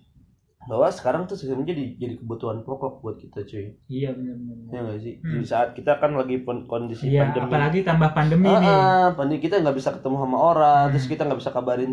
bahwa 0.67 0.87
sekarang 0.89 1.23
tuh 1.25 1.35
media 1.39 1.63
jadi, 1.65 1.85
jadi 1.97 2.15
kebutuhan 2.17 2.61
pokok 2.61 2.99
buat 2.99 3.17
kita, 3.17 3.43
cuy. 3.43 3.75
iya 3.87 4.11
benar-benar 4.11 4.67
Ya 4.67 4.79
nggak 4.83 4.99
sih? 4.99 5.15
Hmm. 5.19 5.33
Di 5.33 5.45
saat 5.45 5.69
kita 5.73 5.97
kan 5.97 6.13
lagi 6.13 6.37
kondisi 6.43 7.09
iya 7.09 7.25
pandemi. 7.25 7.47
apalagi 7.47 7.81
tambah 7.81 8.11
pandemi 8.13 8.47
Ah, 8.47 8.59
nih 8.59 8.69
ah, 8.69 9.07
pandemi 9.13 9.39
kita 9.39 9.59
nggak 9.59 9.75
bisa 9.75 9.91
ketemu 9.93 10.17
sama 10.21 10.39
orang, 10.39 10.83
Hmm. 10.83 10.93
terus 10.93 11.07
kita 11.07 11.23
nggak 11.23 11.39
bisa 11.39 11.51
kabarin 11.51 11.93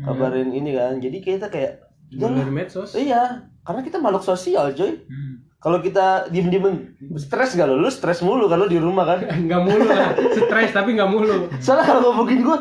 kabarin 0.00 0.50
ini 0.50 0.70
kan. 0.72 0.94
Jadi 0.96 1.16
kita 1.18 1.46
kayak 1.48 1.72
jangan 2.10 2.38
dari 2.38 2.52
medsos 2.52 2.94
Iya, 2.94 3.22
karena 3.60 3.80
kita 3.80 3.98
makhluk 3.98 4.22
sosial, 4.22 4.70
coy. 4.70 4.94
Hmm. 5.04 5.42
Kalau 5.56 5.80
kita 5.80 6.28
diem-diem 6.28 6.92
stres 7.16 7.56
gak 7.56 7.64
lo? 7.64 7.74
Lu 7.74 7.88
stres 7.88 8.20
mulu 8.20 8.46
kalau 8.46 8.68
di 8.68 8.76
rumah 8.76 9.08
kan? 9.08 9.24
nggak 9.48 9.60
mulu 9.60 9.80
lah 9.82 10.12
stres 10.12 10.70
tapi 10.70 10.92
nggak 10.92 11.08
mulu 11.08 11.48
Soalnya 11.56 11.88
kalau 11.88 12.12
ngomongin 12.12 12.44
gua 12.44 12.60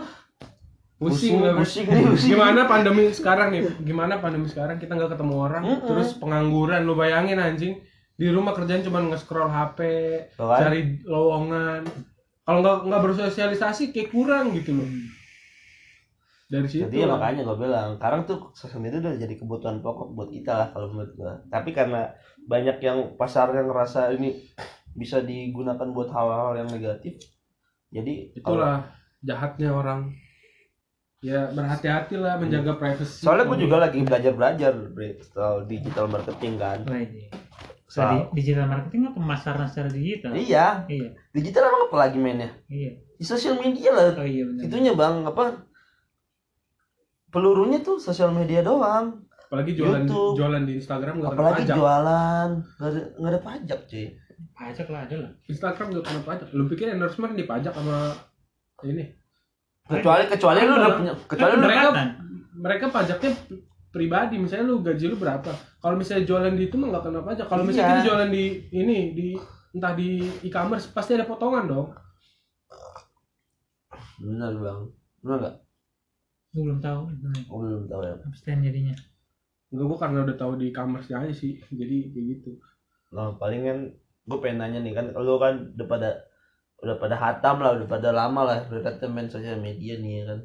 pusing 1.03 1.35
pusing, 1.39 1.85
nih, 1.87 2.03
pusing. 2.07 2.29
gimana 2.35 2.61
pandemi 2.63 3.03
sekarang 3.11 3.47
nih 3.51 3.63
gimana 3.83 4.13
pandemi 4.23 4.47
sekarang 4.47 4.79
kita 4.79 4.95
nggak 4.95 5.11
ketemu 5.17 5.35
orang 5.35 5.63
Mm-mm. 5.67 5.87
terus 5.87 6.15
pengangguran 6.17 6.87
lu 6.87 6.95
bayangin 6.95 7.39
anjing 7.39 7.73
di 8.13 8.27
rumah 8.29 8.53
kerjaan 8.53 8.85
cuma 8.85 9.01
nge-scroll 9.03 9.49
HP 9.49 9.79
kan? 10.37 10.59
cari 10.63 11.01
lowongan 11.03 11.81
kalau 12.43 12.59
nggak 12.61 12.77
nggak 12.87 13.01
bersosialisasi 13.03 13.91
kayak 13.91 14.09
kurang 14.13 14.53
gitu 14.55 14.77
loh 14.77 14.89
dari 16.53 16.67
situ 16.69 16.85
Jadi 16.85 17.01
ya 17.01 17.09
makanya 17.09 17.41
gue 17.49 17.57
bilang, 17.57 17.97
sekarang 17.97 18.29
tuh 18.29 18.53
sosial 18.53 18.77
media 18.77 19.01
udah 19.01 19.17
jadi 19.17 19.33
kebutuhan 19.41 19.81
pokok 19.81 20.13
buat 20.13 20.29
kita 20.29 20.53
lah 20.53 20.67
kalau 20.69 20.93
menurut 20.93 21.09
gua. 21.17 21.33
Tapi 21.49 21.73
karena 21.73 22.13
banyak 22.45 22.77
yang 22.77 23.17
pasar 23.17 23.49
yang 23.57 23.73
ngerasa 23.73 24.13
ini 24.13 24.37
bisa 24.93 25.25
digunakan 25.25 25.87
buat 25.89 26.13
hal-hal 26.13 26.61
yang 26.61 26.69
negatif. 26.69 27.17
Jadi 27.89 28.37
kalau- 28.45 28.61
itulah 28.61 28.77
jahatnya 29.25 29.69
orang 29.73 30.13
ya 31.23 31.47
berhati-hati 31.55 32.19
lah 32.19 32.35
menjaga 32.35 32.75
privasi 32.75 33.23
soalnya 33.23 33.47
gue 33.47 33.63
juga 33.63 33.87
lagi 33.87 34.03
belajar-belajar 34.03 34.75
Bre, 34.91 35.23
soal 35.23 35.63
digital 35.63 36.11
marketing 36.11 36.59
kan. 36.59 36.83
Iya. 36.83 37.31
Soal, 37.87 38.27
Di- 38.27 38.43
digital 38.43 38.67
marketing 38.67 39.07
apa 39.07 39.15
pemasaran 39.23 39.67
secara 39.71 39.87
digital? 39.87 40.35
Iya, 40.35 40.83
iya. 40.91 41.09
Digital 41.31 41.71
emang 41.71 41.87
apa 41.87 41.95
lagi 41.95 42.17
mainnya? 42.19 42.51
iya. 42.67 42.99
Di 43.15 43.23
sosial 43.23 43.55
media 43.55 43.95
lah. 43.95 44.19
oh 44.19 44.27
iya 44.27 44.43
benar. 44.43 44.67
Itunya 44.67 44.91
bang 44.91 45.15
apa? 45.23 45.63
Pelurunya 47.31 47.79
tuh 47.79 48.03
sosial 48.03 48.35
media 48.35 48.59
doang. 48.59 49.23
Apalagi 49.47 49.79
jualan 49.79 50.03
YouTube. 50.03 50.35
jualan 50.43 50.61
di 50.67 50.73
Instagram 50.75 51.23
nggak 51.23 51.31
kena 51.31 51.39
apalagi 51.39 51.63
pajak. 51.63 51.75
jualan. 51.79 52.49
Nggak 53.15 53.31
ada 53.31 53.41
pajak 53.47 53.79
cuy. 53.87 54.07
Pajak 54.51 54.87
lah 54.91 55.01
ada 55.07 55.15
lah. 55.23 55.31
Instagram 55.47 55.87
nggak 55.95 56.03
kena 56.03 56.21
pajak. 56.27 56.47
Lu 56.51 56.67
pikir 56.67 56.91
endorsement 56.91 57.31
dipajak 57.37 57.71
sama 57.71 58.11
ini 58.83 59.22
kecuali 59.83 60.23
kecuali 60.31 60.59
lu 60.63 60.73
udah 60.79 60.91
punya 60.95 61.13
kecuali 61.27 61.51
lu 61.53 61.61
mereka 61.67 61.89
mereka 62.55 62.85
pajaknya 62.87 63.31
pribadi 63.93 64.41
misalnya 64.41 64.65
lu 64.73 64.81
gaji 64.81 65.05
lu 65.05 65.15
berapa? 65.21 65.53
Kalau 65.77 65.95
misalnya 65.95 66.25
jualan 66.25 66.53
di 66.57 66.65
itu 66.65 66.75
mah 66.81 66.87
nggak 66.89 67.03
kena 67.05 67.21
pajak. 67.21 67.45
Kalau 67.45 67.61
misalnya 67.61 67.85
Iya. 67.85 67.93
kita 67.93 68.07
jualan 68.09 68.29
di 68.33 68.45
ini 68.73 68.97
di 69.13 69.27
entah 69.77 69.93
di 69.93 70.09
e-commerce 70.41 70.89
pasti 70.89 71.13
ada 71.13 71.29
potongan 71.29 71.69
dong. 71.69 71.93
Benar 74.17 74.53
bang. 74.57 74.79
Benar 75.21 75.37
nggak? 75.37 75.55
Gue 76.53 76.61
belum 76.65 76.79
tahu 76.81 77.01
oh, 77.53 77.57
belum 77.61 77.85
tahu 77.85 78.01
ya. 78.01 78.13
Abstain 78.25 78.65
jadinya. 78.65 78.97
Enggak, 79.73 79.85
gua 79.89 79.97
karena 79.97 80.19
udah 80.25 80.37
tahu 80.37 80.51
di 80.57 80.65
e-commerce 80.73 81.09
aja 81.13 81.33
sih. 81.33 81.61
Jadi 81.69 82.13
kayak 82.13 82.25
gitu. 82.37 82.51
Nah 83.13 83.37
paling 83.37 83.61
kan 83.61 83.77
gue 84.23 84.37
pengen 84.41 84.57
nanya 84.57 84.79
nih 84.81 84.93
kan 84.97 85.05
lu 85.13 85.37
kan 85.37 85.75
udah 85.77 85.87
pada 85.89 86.09
udah 86.83 86.95
pada 86.99 87.15
hatam 87.15 87.63
lah 87.63 87.79
udah 87.79 87.87
pada 87.87 88.11
lama 88.11 88.43
lah 88.43 88.57
berkata 88.67 89.07
main 89.07 89.31
sosial 89.31 89.57
media 89.57 89.95
nih 89.97 90.21
ya 90.21 90.23
kan. 90.35 90.39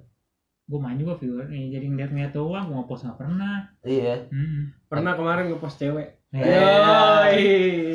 Gue 0.68 0.78
main 0.78 0.94
juga 0.94 1.18
viewer 1.18 1.50
nih 1.50 1.74
jadi 1.74 1.86
ngeliat-ngeliat 1.90 2.32
doang 2.32 2.70
gue 2.70 2.76
ngepost 2.78 3.02
nggak 3.04 3.18
pernah. 3.18 3.56
Iya. 3.82 4.14
Hmm. 4.30 4.62
pernah 4.86 5.12
kemarin 5.18 5.50
ngepost 5.50 5.76
cewek. 5.82 6.08
Eh. 6.32 6.44
Yoi. 6.44 7.44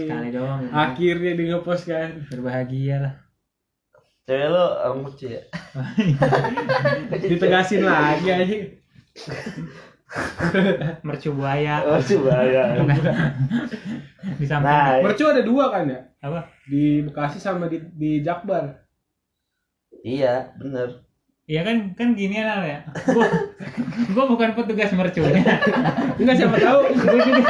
sekali 0.06 0.30
doang. 0.36 0.60
Gitu. 0.68 0.74
akhirnya 0.76 1.32
di 1.40 1.44
ngepost 1.50 1.84
kan. 1.88 2.10
Berbahagia 2.28 2.96
lah. 3.00 3.14
Cewek 4.28 4.48
lu 4.52 4.64
orang 4.64 5.04
kecil 5.12 5.30
ya? 5.40 5.44
Ditegasin 7.32 7.84
lagi 7.88 8.28
aja 8.30 8.56
mercu 11.02 11.34
buaya. 11.34 11.82
Oh 11.90 11.98
coba 11.98 12.46
ya 12.46 12.78
di 14.24 14.46
samping 14.48 14.72
nah 14.72 15.04
mercu 15.04 15.24
ada 15.28 15.44
dua 15.44 15.68
kan 15.68 15.84
ya 15.90 16.00
apa 16.24 16.40
di 16.66 17.04
Bekasi 17.04 17.38
sama 17.38 17.68
di 17.68 17.84
di 17.94 18.24
Jakbar 18.24 18.80
iya 20.02 20.56
bener 20.56 21.04
Iya 21.44 21.60
kan 21.60 21.92
kan 21.92 22.16
gini 22.16 22.40
ya 22.40 22.64
ya. 22.64 22.80
Gua, 23.04 23.28
gua 24.16 24.26
bukan 24.32 24.56
petugas 24.56 24.96
mercunya. 24.96 25.44
enggak 26.16 26.40
siapa 26.40 26.56
tahu 26.56 26.80
Gua 26.88 27.20
juga 27.20 27.44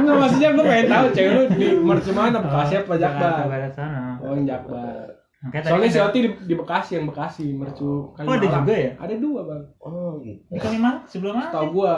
enggak 0.00 0.16
maksudnya 0.16 0.48
gue 0.48 0.64
pengen 0.64 0.86
tahu 0.88 1.06
cewek 1.12 1.32
lu 1.36 1.42
di 1.52 1.66
mercu 1.76 2.10
mana 2.10 2.40
Bekasi 2.40 2.74
apa 2.80 2.92
Jakarta 2.96 3.28
Jakbar 3.28 3.48
Barat 3.52 3.72
sana. 3.76 4.16
oh 4.16 4.32
Jakbar 4.32 5.04
Makanya 5.38 5.60
tadi 5.60 5.68
soalnya 5.68 5.88
si 5.92 6.00
Oti 6.00 6.18
di, 6.18 6.30
di 6.42 6.54
Bekasi 6.56 6.90
yang 6.96 7.04
Bekasi 7.04 7.44
mercu 7.52 7.84
Oh, 7.84 8.16
ada 8.16 8.24
Kalimalang. 8.32 8.64
juga 8.64 8.74
ya? 8.74 8.90
ada 8.96 9.14
dua 9.14 9.40
bang 9.44 9.62
oh 9.78 10.10
gitu 10.18 10.40
di 10.48 10.58
Kalimantan 10.58 11.04
sebelum 11.04 11.32
mana? 11.36 11.46
setahu 11.46 11.68
gua 11.70 11.94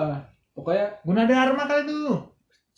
pokoknya 0.51 0.87
Guna 1.01 1.23
Dharma 1.25 1.63
kali 1.65 1.83
tuh. 1.87 2.11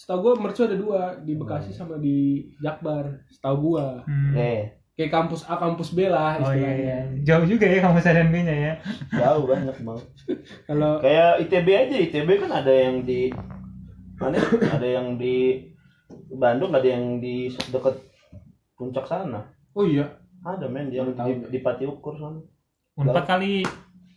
Setahu 0.03 0.19
gua 0.19 0.35
mercu 0.35 0.67
ada 0.67 0.75
dua 0.75 1.15
di 1.23 1.39
Bekasi 1.39 1.71
sama 1.71 1.95
di 2.03 2.51
Jakbar 2.59 3.23
setahu 3.31 3.57
gua. 3.71 4.03
Hmm. 4.03 4.35
eh 4.35 4.83
kayak 4.99 5.15
kampus 5.15 5.47
A 5.47 5.57
kampus 5.63 5.95
B 5.95 6.11
lah 6.11 6.43
Oh 6.43 6.51
iya 6.51 6.75
istilahnya. 6.75 6.77
iya. 6.83 6.99
Jauh 7.23 7.47
juga 7.47 7.65
ya 7.71 7.79
kamu 7.81 8.03
sadar 8.03 8.27
B-nya 8.29 8.55
ya. 8.55 8.73
jauh 9.15 9.47
banyak 9.47 9.77
bang. 9.79 10.01
Kalau 10.69 10.99
kayak 10.99 11.47
ITB 11.47 11.69
aja 11.71 11.97
ITB 12.03 12.29
kan 12.43 12.51
ada 12.51 12.73
yang 12.75 13.07
di 13.07 13.31
mana 14.19 14.43
ada 14.75 14.85
yang 14.87 15.15
di 15.17 15.71
Bandung 16.35 16.75
ada 16.75 16.85
yang 16.85 17.23
di 17.23 17.47
dekat 17.71 17.95
puncak 18.75 19.07
sana. 19.07 19.47
Oh 19.79 19.87
iya. 19.87 20.19
Ada 20.43 20.67
men 20.67 20.91
yang 20.91 21.15
di, 21.15 21.47
di 21.47 21.59
Pati 21.63 21.87
Ukur 21.87 22.19
sana. 22.19 22.43
Unpad 22.99 23.25
kali. 23.25 23.63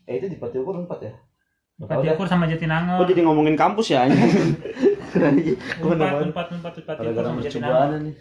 Eh 0.10 0.18
itu 0.18 0.34
di 0.34 0.42
Pati 0.42 0.58
Ukur 0.58 0.82
empat 0.82 1.00
ya? 1.06 1.14
Pati. 1.78 2.10
Ukur 2.10 2.26
sama 2.26 2.50
Jatinangor. 2.50 3.06
Kok 3.06 3.10
jadi 3.14 3.22
ngomongin 3.24 3.54
kampus 3.54 3.94
ya 3.94 4.10
gara-gara 6.98 7.26
sama 7.26 7.38
mercubuana 7.40 7.46
Jatinangor. 7.46 8.02
nih 8.02 8.16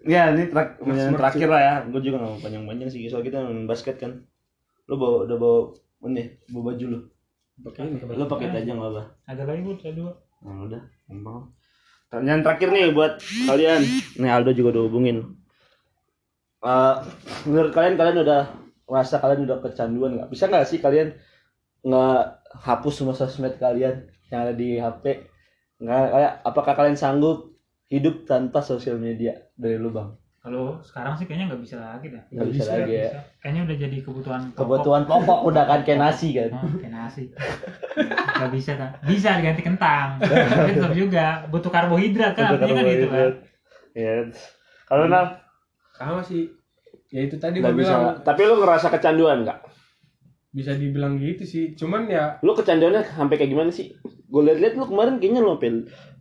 ya 0.00 0.22
ini 0.32 0.44
terak- 0.48 0.80
Mas 0.80 0.96
terakhir 1.12 1.48
lah 1.48 1.60
ya 1.60 1.74
gue 1.84 2.00
juga 2.00 2.16
gak 2.18 2.24
mau 2.26 2.40
panjang-panjang 2.40 2.88
sih 2.88 3.04
soal 3.06 3.20
kita 3.20 3.36
main 3.38 3.68
basket 3.68 3.96
kan 3.96 4.24
lu 4.88 4.96
bawa 4.96 5.28
udah 5.28 5.36
bawa 5.36 5.58
ini 6.08 6.24
bawa 6.48 6.72
baju 6.72 6.84
lu 6.88 6.98
pakai 7.60 7.80
ini 7.84 8.00
lu 8.00 8.24
pakai 8.24 8.46
aja 8.50 8.72
nggak 8.72 8.90
apa 8.90 9.02
Ada 9.28 9.42
lagi 9.44 9.60
bu, 9.60 9.70
ada 9.76 9.92
dua. 9.92 10.12
Nah, 10.40 10.64
udah, 10.64 10.82
gampang. 11.04 11.52
Pertanyaan 12.08 12.40
terakhir 12.40 12.68
nih 12.72 12.84
buat 12.90 13.12
kalian. 13.20 13.80
Nih 14.16 14.30
Aldo 14.32 14.56
juga 14.56 14.72
udah 14.72 14.84
hubungin. 14.88 15.36
Eh, 16.60 16.96
menurut 17.44 17.70
kalian 17.70 17.94
kalian 17.94 18.24
udah 18.24 18.40
merasa 18.84 19.20
kalian 19.20 19.44
udah 19.44 19.60
kecanduan 19.60 20.16
nggak? 20.16 20.28
Bisa 20.28 20.48
nggak 20.48 20.64
sih 20.64 20.80
kalian 20.80 21.12
nggak 21.80 22.24
hapus 22.56 22.94
semua 22.96 23.12
sosmed 23.12 23.54
kalian 23.56 24.08
yang 24.30 24.40
ada 24.46 24.54
di 24.54 24.78
HP? 24.78 25.04
Nggak 25.82 26.02
kayak 26.14 26.32
apakah 26.46 26.72
kalian 26.78 26.98
sanggup 26.98 27.50
hidup 27.90 28.24
tanpa 28.24 28.62
sosial 28.62 28.96
media 28.96 29.34
dari 29.58 29.76
lu 29.76 29.90
bang? 29.90 30.14
Kalau 30.40 30.80
sekarang 30.80 31.12
sih 31.20 31.28
kayaknya 31.28 31.52
nggak 31.52 31.62
bisa 31.66 31.76
lagi 31.76 32.06
dah. 32.16 32.24
Nggak 32.32 32.48
bisa 32.48 32.62
lagi 32.72 32.92
ya. 32.96 33.12
Kayaknya 33.44 33.60
udah 33.68 33.76
jadi 33.76 33.96
kebutuhan 34.00 34.40
pokok. 34.54 34.60
Kebutuhan 34.64 35.02
pokok 35.04 35.40
udah 35.52 35.64
kan 35.68 35.80
kayak 35.84 36.00
nasi 36.00 36.28
kan? 36.32 36.50
Oh, 36.56 36.80
kayak 36.80 36.94
nasi. 36.96 37.22
Gak 38.40 38.50
bisa 38.56 38.72
kan? 38.80 38.90
Bisa 39.04 39.36
diganti 39.36 39.60
kentang. 39.60 40.16
Tapi 40.16 40.70
tetap 40.72 40.96
juga 40.96 41.44
butuh 41.52 41.68
karbohidrat 41.68 42.32
kan? 42.32 42.56
Artinya 42.56 42.80
kan 42.80 42.84
gitu 42.88 43.06
kan? 43.12 43.28
Iya. 43.92 44.12
Kalau 44.88 45.04
Nal 45.12 45.36
sama 45.92 46.24
sih 46.24 46.48
ya 47.12 47.20
itu 47.20 47.36
tadi 47.36 47.60
nggak 47.60 47.76
gue 47.76 47.84
bisa. 47.84 47.92
bilang 47.92 48.24
Tapi 48.24 48.40
lu 48.48 48.54
ngerasa 48.64 48.86
kecanduan 48.88 49.44
nggak? 49.44 49.60
bisa 50.50 50.74
dibilang 50.74 51.14
gitu 51.22 51.46
sih 51.46 51.78
cuman 51.78 52.10
ya 52.10 52.42
lu 52.42 52.50
kecanduannya 52.58 53.06
sampai 53.06 53.38
kayak 53.38 53.54
gimana 53.54 53.70
sih? 53.70 53.94
Gue 54.30 54.42
liat-liat 54.42 54.74
lu 54.74 54.86
kemarin 54.86 55.18
kayaknya 55.18 55.40
lu 55.40 55.50
sampai 55.52 55.70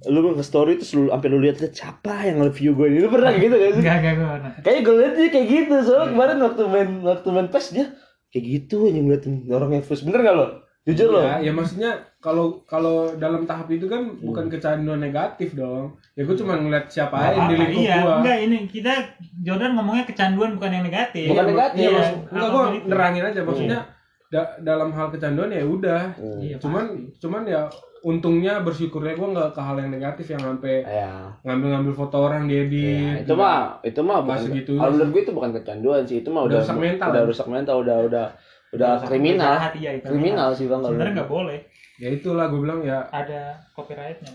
lu 0.07 0.19
nge 0.31 0.43
story 0.43 0.73
terus 0.75 0.91
lu 0.91 1.07
sampai 1.07 1.27
lu 1.27 1.39
liat-liat 1.39 1.71
siapa 1.71 2.25
yang 2.25 2.41
review 2.41 2.73
gue 2.73 2.87
ini 2.87 2.99
lu 2.99 3.09
pernah 3.09 3.29
kayak 3.29 3.43
gitu 3.43 3.55
gak 3.55 3.69
sih? 3.69 3.79
Enggak, 3.79 3.95
enggak, 3.95 4.13
gue 4.15 4.27
pernah. 4.27 4.51
Kayaknya 4.59 4.81
gue 4.81 4.95
liat 4.95 5.13
dia 5.13 5.27
kayak 5.29 5.47
gitu 5.47 5.75
soalnya 5.83 6.07
kemarin 6.09 6.37
waktu 6.41 6.61
main 6.67 6.89
waktu 7.01 7.27
main 7.29 7.47
PES 7.47 7.67
dia 7.71 7.85
kayak 8.29 8.45
gitu 8.47 8.75
aja 8.83 8.99
ngeliatin 8.99 9.33
orang 9.47 9.69
yang 9.71 9.83
terus 9.83 10.01
bener 10.01 10.21
gak 10.21 10.35
lo? 10.35 10.47
jujur 10.81 11.11
loh 11.11 11.21
Ya, 11.21 11.37
ya 11.39 11.51
maksudnya 11.51 11.91
kalau 12.17 12.65
kalau 12.65 13.13
dalam 13.13 13.45
tahap 13.45 13.69
itu 13.69 13.85
kan 13.85 14.17
bukan 14.17 14.49
kecanduan 14.49 14.97
negatif 14.97 15.53
dong. 15.53 15.93
Ya 16.15 16.25
gue 16.25 16.33
cuma 16.33 16.57
ngeliat 16.57 16.89
siapa 16.89 17.13
aja 17.13 17.35
yang 17.35 17.45
di 17.45 17.55
lingkup 17.59 17.77
iya, 17.79 17.95
gua. 17.99 18.15
enggak 18.17 18.37
ini 18.41 18.57
kita 18.65 18.93
Jordan 19.39 19.77
ngomongnya 19.77 20.03
kecanduan 20.03 20.57
bukan 20.57 20.71
yang 20.71 20.83
negatif. 20.83 21.29
Bukan 21.29 21.45
negatif, 21.47 21.77
Iya, 21.79 21.89
maksud- 21.93 22.21
enggak 22.27 22.49
gue 22.49 22.63
itu. 22.73 22.87
nerangin 22.89 23.23
aja 23.23 23.41
maksudnya 23.43 23.79
da- 24.27 24.55
dalam 24.59 24.89
hal 24.89 25.07
kecanduan 25.09 25.49
ya 25.51 25.63
udah. 25.63 26.01
Hmm. 26.15 26.39
Iya, 26.39 26.55
Cuman 26.57 26.85
cuman 27.13 27.41
ya 27.45 27.61
untungnya 28.01 28.59
bersyukurnya 28.59 29.13
gue 29.13 29.27
nggak 29.29 29.49
ke 29.51 29.59
hal 29.59 29.75
yang 29.75 29.89
negatif 29.89 30.25
yang 30.27 30.39
sampai 30.39 30.81
ya 30.81 31.35
ngambil-ngambil 31.41 31.93
foto 31.93 32.17
orang 32.21 32.45
Ya, 32.45 32.63
diedit. 32.63 33.23
itu 33.23 33.33
mah 33.33 33.79
itu 33.81 33.99
mah 33.99 34.19
bukan 34.21 34.39
kalau 34.39 34.47
sih. 34.47 34.95
menurut 34.95 35.09
gue 35.09 35.21
itu 35.21 35.33
bukan 35.33 35.51
kecanduan 35.53 36.01
sih 36.03 36.17
itu 36.19 36.29
mah 36.29 36.43
Udah 36.43 36.49
udah 36.49 36.61
rusak 36.63 36.77
mental. 36.77 37.07
udah 37.09 37.23
rusak 37.25 37.47
mental 37.47 37.75
udah 37.79 37.97
udah 38.01 38.25
udah 38.69 38.91
Jahat, 38.95 39.07
kriminal 39.07 39.55
iya, 39.75 39.91
itu. 39.93 40.05
kriminal 40.05 40.49
sih 40.51 40.65
bang 40.65 40.79
Sebenarnya 40.81 41.13
nggak 41.15 41.31
boleh. 41.31 41.59
Ya 41.97 42.09
itulah 42.09 42.45
gue 42.47 42.59
bilang 42.59 42.79
ya 42.79 42.99
Ada 43.05 43.41
copyrightnya. 43.73 44.31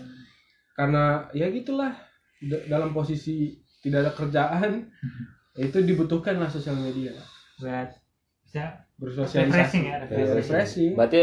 karena 0.73 1.03
ya 1.31 1.47
gitulah 1.49 1.95
D- 2.37 2.65
dalam 2.65 2.91
posisi 2.91 3.49
tidak 3.79 4.03
ada 4.03 4.11
kerjaan 4.11 4.85
ya 5.55 5.63
itu 5.69 5.79
dibutuhkan 5.81 6.35
lah 6.35 6.47
sosial 6.47 6.75
media 6.75 7.15
Buat 7.57 7.89
bisa 8.43 8.85
bersosialisasi 8.95 9.49
refreshing 9.49 9.83
ya. 9.83 9.95
Ya, 9.95 10.03
refreshing. 10.03 10.35
refreshing. 10.37 10.91
berarti 10.93 11.19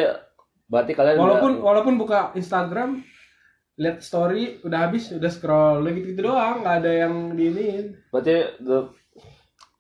berarti 0.67 0.93
kalian 0.93 1.17
walaupun 1.17 1.53
walaupun 1.59 1.95
buka 1.97 2.31
Instagram 2.33 3.03
lihat 3.75 3.99
story 4.01 4.61
udah 4.61 4.87
habis 4.87 5.11
udah 5.11 5.29
scroll. 5.29 5.81
Udah 5.81 5.93
gitu 5.93 6.07
gitu 6.11 6.23
doang 6.25 6.61
nggak 6.61 6.77
ada 6.81 6.93
yang 6.99 7.15
diinin. 7.33 7.97
Berarti 8.09 8.35
the- 8.59 8.93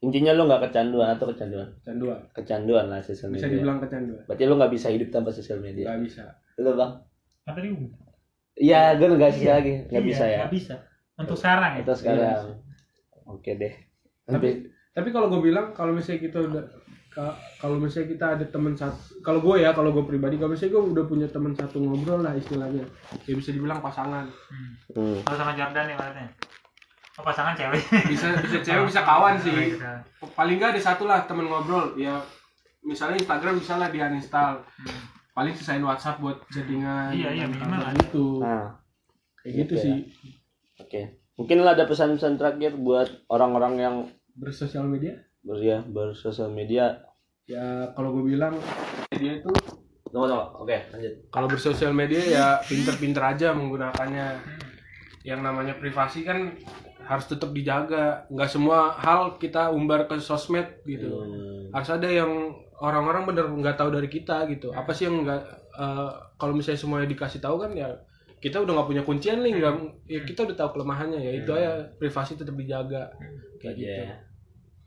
intinya 0.00 0.32
lu 0.32 0.44
nggak 0.44 0.66
kecanduan 0.66 1.14
atau 1.14 1.30
kecanduan? 1.30 1.68
Canduan 1.80 2.18
kecanduan 2.32 2.84
lah 2.88 2.98
sosial 3.00 3.30
bisa 3.30 3.46
media. 3.46 3.54
dibilang 3.54 3.78
kecanduan. 3.78 4.22
Berarti 4.26 4.42
lu 4.42 4.54
nggak 4.56 4.72
bisa 4.72 4.88
hidup 4.88 5.08
tanpa 5.10 5.30
sosial 5.30 5.58
media? 5.58 5.86
Nggak 5.86 6.00
bisa. 6.02 6.24
Lu 6.58 6.74
bang? 6.74 6.92
Kan 7.42 7.52
tadi 7.54 7.68
iya 8.54 8.94
gue 8.94 9.06
nggak 9.08 9.32
sih 9.32 9.46
Iya. 9.46 9.54
lagi. 9.54 9.74
Nggak 9.86 10.02
Iya, 10.02 10.08
bisa 10.08 10.24
ya? 10.24 10.38
Nggak 10.40 10.52
bisa. 10.52 10.74
Untuk 11.14 11.36
sekarang 11.36 11.70
ya. 11.70 11.80
itu 11.80 11.92
sekarang. 11.94 12.36
Oke 13.24 13.50
deh. 13.54 13.74
Nanti 14.26 14.32
tapi 14.32 14.48
tapi 14.92 15.08
kalau 15.08 15.26
gue 15.28 15.40
bilang 15.42 15.70
kalau 15.70 15.92
misalnya 15.92 16.20
kita 16.22 16.38
udah 16.42 16.64
kalau 17.58 17.76
misalnya 17.76 18.08
kita 18.08 18.26
ada 18.32 18.46
teman 18.46 18.72
satu 18.72 18.96
kalau 19.20 19.40
gue 19.40 19.60
ya 19.60 19.70
kalau 19.70 19.90
gue 19.90 20.02
pribadi 20.02 20.34
kalau 20.34 20.50
misalnya 20.50 20.72
gue 20.72 20.84
udah 20.90 21.04
punya 21.04 21.26
teman 21.26 21.52
satu 21.52 21.76
ngobrol 21.76 22.20
lah 22.20 22.32
istilahnya 22.32 22.88
ya 23.22 23.32
bisa 23.32 23.50
dibilang 23.50 23.78
pasangan 23.78 24.24
Hmm. 24.90 25.20
hmm. 25.20 25.28
Sama 25.28 25.52
Jordan 25.52 25.84
nih 25.84 25.94
maksudnya. 25.94 26.26
Oh 27.12 27.22
pasangan 27.22 27.52
cewek. 27.52 27.80
bisa 28.06 28.26
bisa 28.40 28.58
cewek 28.66 28.84
bisa 28.86 29.00
kawan 29.02 29.36
sih 29.36 29.52
paling 30.32 30.56
nggak 30.56 30.72
ada 30.72 30.80
satu 30.82 31.04
lah 31.04 31.22
temen 31.22 31.44
ngobrol 31.44 31.92
ya 31.94 32.16
misalnya 32.80 33.16
Instagram 33.16 33.56
bisa 33.56 33.76
lah 33.76 33.88
di 33.88 33.98
uninstall 33.98 34.64
Hmm. 34.80 35.00
paling 35.32 35.52
sisain 35.52 35.80
WhatsApp 35.80 36.18
buat 36.18 36.40
chattingan 36.48 37.08
Iya, 37.10 37.30
iya, 37.34 37.44
minimal 37.46 37.88
gitu 37.96 38.40
nah 38.40 38.76
kayak 39.38 39.54
gitu 39.58 39.72
Gitu 39.72 39.74
ya. 39.74 39.82
sih 39.82 39.96
oke 40.78 41.00
mungkin 41.34 41.58
lah 41.60 41.72
ada 41.72 41.84
pesan-pesan 41.84 42.36
terakhir 42.36 42.74
buat 42.74 43.08
orang-orang 43.26 43.74
yang 43.76 43.94
bersosial 44.34 44.84
media 44.84 45.16
ber 45.42 45.58
ya 45.58 45.82
bersosial 45.82 46.50
media. 46.54 47.02
Ya 47.50 47.90
kalau 47.98 48.14
gue 48.14 48.34
bilang 48.34 48.54
media 49.10 49.42
itu 49.42 49.50
tunggu 50.06 50.26
tunggu. 50.30 50.62
Oke 50.62 50.78
lanjut. 50.94 51.14
kalau 51.34 51.46
bersosial 51.50 51.90
media 51.90 52.22
ya 52.22 52.44
pinter-pinter 52.62 53.22
aja 53.22 53.50
menggunakannya. 53.50 54.38
Yang 55.22 55.40
namanya 55.42 55.74
privasi 55.78 56.22
kan 56.26 56.54
harus 57.02 57.26
tetap 57.26 57.50
dijaga. 57.50 58.26
Nggak 58.30 58.50
semua 58.50 58.94
hal 58.98 59.38
kita 59.42 59.74
umbar 59.74 60.06
ke 60.06 60.18
sosmed 60.22 60.82
gitu. 60.86 61.10
Hmm. 61.10 61.50
harus 61.72 61.88
ada 61.88 62.04
yang 62.04 62.52
orang-orang 62.84 63.24
bener 63.24 63.46
nggak 63.48 63.76
tahu 63.78 63.90
dari 63.90 64.06
kita 64.06 64.46
gitu. 64.50 64.70
Apa 64.70 64.94
sih 64.94 65.10
yang 65.10 65.26
nggak 65.26 65.42
eh, 65.78 66.10
kalau 66.38 66.54
misalnya 66.54 66.78
semuanya 66.78 67.08
dikasih 67.10 67.42
tahu 67.42 67.58
kan 67.58 67.74
ya 67.74 67.90
kita 68.42 68.58
udah 68.58 68.74
nggak 68.74 68.88
punya 68.90 69.02
kuncian 69.06 69.38
nih 69.40 69.54
nggak 69.54 69.74
ya 70.10 70.20
kita 70.22 70.46
udah 70.46 70.56
tahu 70.58 70.78
kelemahannya. 70.78 71.18
Ya 71.18 71.32
itu 71.34 71.50
aja 71.50 71.86
privasi 71.98 72.38
tetap 72.38 72.54
dijaga. 72.54 73.10
Kayak 73.58 73.74
gitu. 73.78 74.02
Iya. 74.06 74.31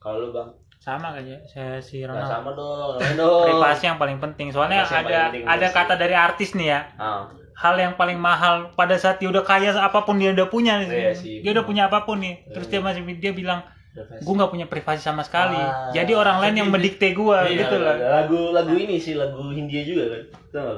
Kalau 0.05 0.21
lu 0.21 0.29
bang 0.29 0.49
Sama 0.77 1.11
kayaknya 1.11 1.41
saya 1.43 1.81
si 1.81 1.97
Nggak 1.99 2.13
Ronald. 2.13 2.29
sama 2.29 2.49
dong 2.53 3.41
Privasi 3.43 3.83
yang 3.83 3.97
paling 3.97 4.19
penting. 4.19 4.47
Soalnya 4.49 4.85
Privasi 4.85 5.01
ada 5.01 5.19
penting, 5.25 5.43
ada 5.43 5.67
kata 5.71 5.93
dari 5.95 6.13
artis 6.13 6.53
nih 6.53 6.67
ya. 6.69 6.81
ah 6.95 7.25
Hal 7.55 7.73
yang 7.75 7.95
paling 7.95 8.19
mahal 8.19 8.69
pada 8.71 8.93
saat 8.93 9.15
dia 9.15 9.25
udah 9.25 9.41
kaya 9.41 9.71
apa 9.73 10.03
pun 10.03 10.15
dia 10.15 10.29
udah 10.29 10.45
punya 10.45 10.77
nih. 10.77 10.87
Iya 10.91 11.13
sih. 11.15 11.35
Dia 11.39 11.51
udah 11.51 11.63
punya 11.63 11.87
apa 11.87 12.03
pun 12.03 12.19
nih. 12.19 12.43
Terus 12.45 12.67
dia 12.67 12.79
masih 12.79 13.01
dia 13.15 13.31
bilang 13.31 13.63
gue 13.95 14.33
nggak 14.35 14.51
punya 14.51 14.67
privasi 14.67 14.99
sama 14.99 15.23
sekali. 15.23 15.55
Ah. 15.55 15.87
Jadi 15.89 16.11
orang 16.13 16.37
lain 16.37 16.55
yang 16.59 16.69
mendikte 16.69 17.09
gue 17.09 17.37
Iya, 17.47 17.63
gitu 17.63 17.75
lah. 17.79 17.95
lagu 17.95 18.51
lagu 18.51 18.75
ini 18.75 18.99
sih 18.99 19.15
lagu 19.15 19.39
Hindia 19.49 19.81
juga 19.81 20.03
kan 20.11 20.21
Tahu 20.51 20.73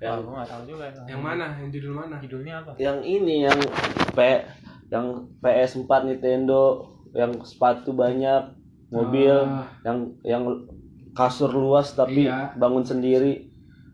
yang 0.00 0.18
gue 0.18 0.32
nggak 0.32 0.48
tahu 0.48 0.62
juga. 0.66 0.84
yang 1.04 1.20
mana 1.20 1.44
yang 1.54 1.68
judul 1.70 1.92
mana 1.94 2.14
Judulnya 2.18 2.54
apa? 2.58 2.70
yang 2.76 2.98
ini 2.98 3.44
yang 3.44 3.58
P 4.10 4.18
yang 4.88 5.06
PS4 5.38 5.86
Nintendo 6.02 6.82
yang 7.12 7.30
sepatu 7.42 7.92
banyak 7.92 8.42
mobil 8.92 9.32
Ah. 9.32 9.64
yang 9.82 9.98
yang 10.22 10.42
kasur 11.10 11.50
luas 11.50 11.92
tapi 11.92 12.24
Iya. 12.24 12.52
bangun 12.54 12.84
sendiri 12.84 13.48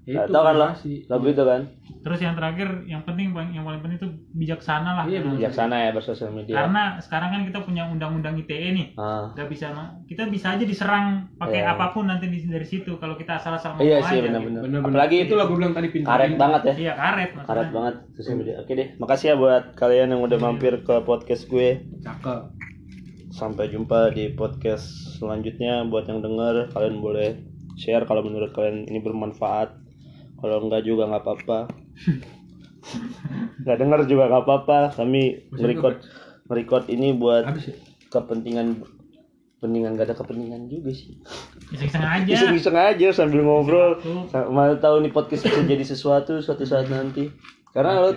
Ya, 0.08 0.24
Nggak 0.24 0.32
tahu 0.32 0.40
kan 0.42 0.56
lah 0.56 0.70
privasi. 0.72 0.94
lagu 1.04 1.26
itu 1.28 1.44
kan 1.44 1.60
Terus 2.00 2.18
yang 2.18 2.32
terakhir 2.32 2.68
yang 2.86 3.04
penting 3.04 3.28
yang 3.52 3.60
paling 3.60 3.76
penting 3.78 3.98
itu 3.98 4.08
bijaksana 4.32 4.96
lah. 4.96 5.04
Iya, 5.04 5.20
bijaksana 5.20 5.76
ya 5.76 5.90
bersosial 5.92 6.32
media 6.32 6.56
Karena 6.56 6.96
sekarang 6.96 7.28
kan 7.28 7.40
kita 7.44 7.60
punya 7.60 7.84
undang-undang 7.84 8.32
ITE 8.34 8.72
nih. 8.72 8.86
ah 8.96 9.28
Gak 9.34 9.52
bisa 9.52 9.68
kita 10.08 10.24
bisa 10.26 10.56
aja 10.56 10.64
diserang 10.64 11.28
pakai 11.36 11.60
Iya. 11.60 11.76
apa 11.76 11.92
pun 11.92 12.08
nanti 12.08 12.24
di- 12.24 12.48
dari 12.48 12.64
situ 12.64 12.96
kalau 12.96 13.20
kita 13.20 13.36
asal-asal 13.36 13.76
ngomong 13.76 13.84
iya 13.84 14.00
sih 14.00 14.16
gitu. 14.16 14.32
benar-benar 14.32 14.60
bener-bener 14.64 14.88
apalagi 14.88 15.16
itu 15.20 15.34
lah 15.36 15.44
gue 15.44 15.56
bilang 15.58 15.74
tadi 15.74 15.88
pinter 15.90 16.08
karet 16.08 16.32
banget 16.34 16.62
ya 16.62 16.74
Iya 16.78 16.92
karet 16.96 17.28
maksudnya. 17.28 17.44
karet 17.52 17.68
banget 17.68 17.94
sosial 18.14 18.36
media 18.38 18.54
oke 18.56 18.72
deh 18.72 18.88
makasih 18.96 19.26
ya 19.28 19.34
buat 19.36 19.64
kalian 19.74 20.08
yang 20.08 20.22
udah 20.24 20.38
mampir 20.40 20.72
ke 20.80 20.94
podcast 21.02 21.44
gue 21.46 21.68
cakep 22.00 22.40
sampai 23.28 23.68
jumpa 23.72 24.12
di 24.12 24.32
podcast 24.32 25.16
selanjutnya. 25.20 25.84
Buat 25.88 26.08
yang 26.08 26.20
denger 26.24 26.72
kalian 26.72 27.00
boleh 27.00 27.38
share 27.78 28.04
kalau 28.08 28.24
menurut 28.24 28.52
kalian 28.52 28.88
ini 28.88 29.00
bermanfaat. 29.00 29.76
Kalau 30.38 30.56
enggak 30.64 30.86
juga 30.86 31.08
nggak 31.10 31.22
apa-apa. 31.24 31.58
Nggak 33.58 33.78
denger 33.84 34.00
juga 34.08 34.24
nggak 34.32 34.44
apa-apa. 34.48 34.78
Kami 34.96 35.50
merecord 35.52 36.00
merecord 36.48 36.88
ini 36.88 37.12
buat 37.12 37.44
ya? 37.44 37.74
kepentingan 38.08 38.80
kepentingan 39.58 39.98
gak 39.98 40.06
ada 40.08 40.16
kepentingan 40.16 40.70
juga 40.70 40.94
sih. 40.94 41.18
Iseng-iseng 41.74 42.06
aja. 42.06 42.30
iseng-iseng 42.30 42.78
aja 42.78 43.08
sambil 43.10 43.42
ngobrol. 43.42 43.98
Mana 44.30 44.78
tahu 44.78 45.02
nih 45.02 45.10
podcast 45.10 45.50
bisa 45.50 45.66
jadi 45.66 45.82
sesuatu 45.82 46.38
suatu 46.38 46.62
saat 46.62 46.86
nanti. 46.86 47.28
Karena 47.74 47.98
lo 47.98 48.14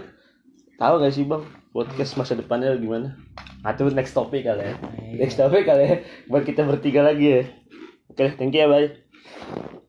tahu 0.77 1.01
gak 1.01 1.11
sih 1.11 1.25
bang 1.25 1.41
podcast 1.71 2.19
masa 2.19 2.35
depannya 2.35 2.75
gimana? 2.75 3.15
Nah 3.63 3.71
itu 3.71 3.87
next 3.91 4.13
topic 4.15 4.43
kali 4.43 4.63
ya. 4.63 4.75
Next 5.17 5.39
topic 5.39 5.63
kali 5.67 5.83
ya. 5.83 5.95
Buat 6.27 6.43
kita 6.43 6.67
bertiga 6.67 7.01
lagi 7.03 7.27
ya. 7.27 7.43
Oke 8.11 8.35
thank 8.35 8.51
you 8.51 8.63
ya 8.63 8.67
bye 8.67 9.80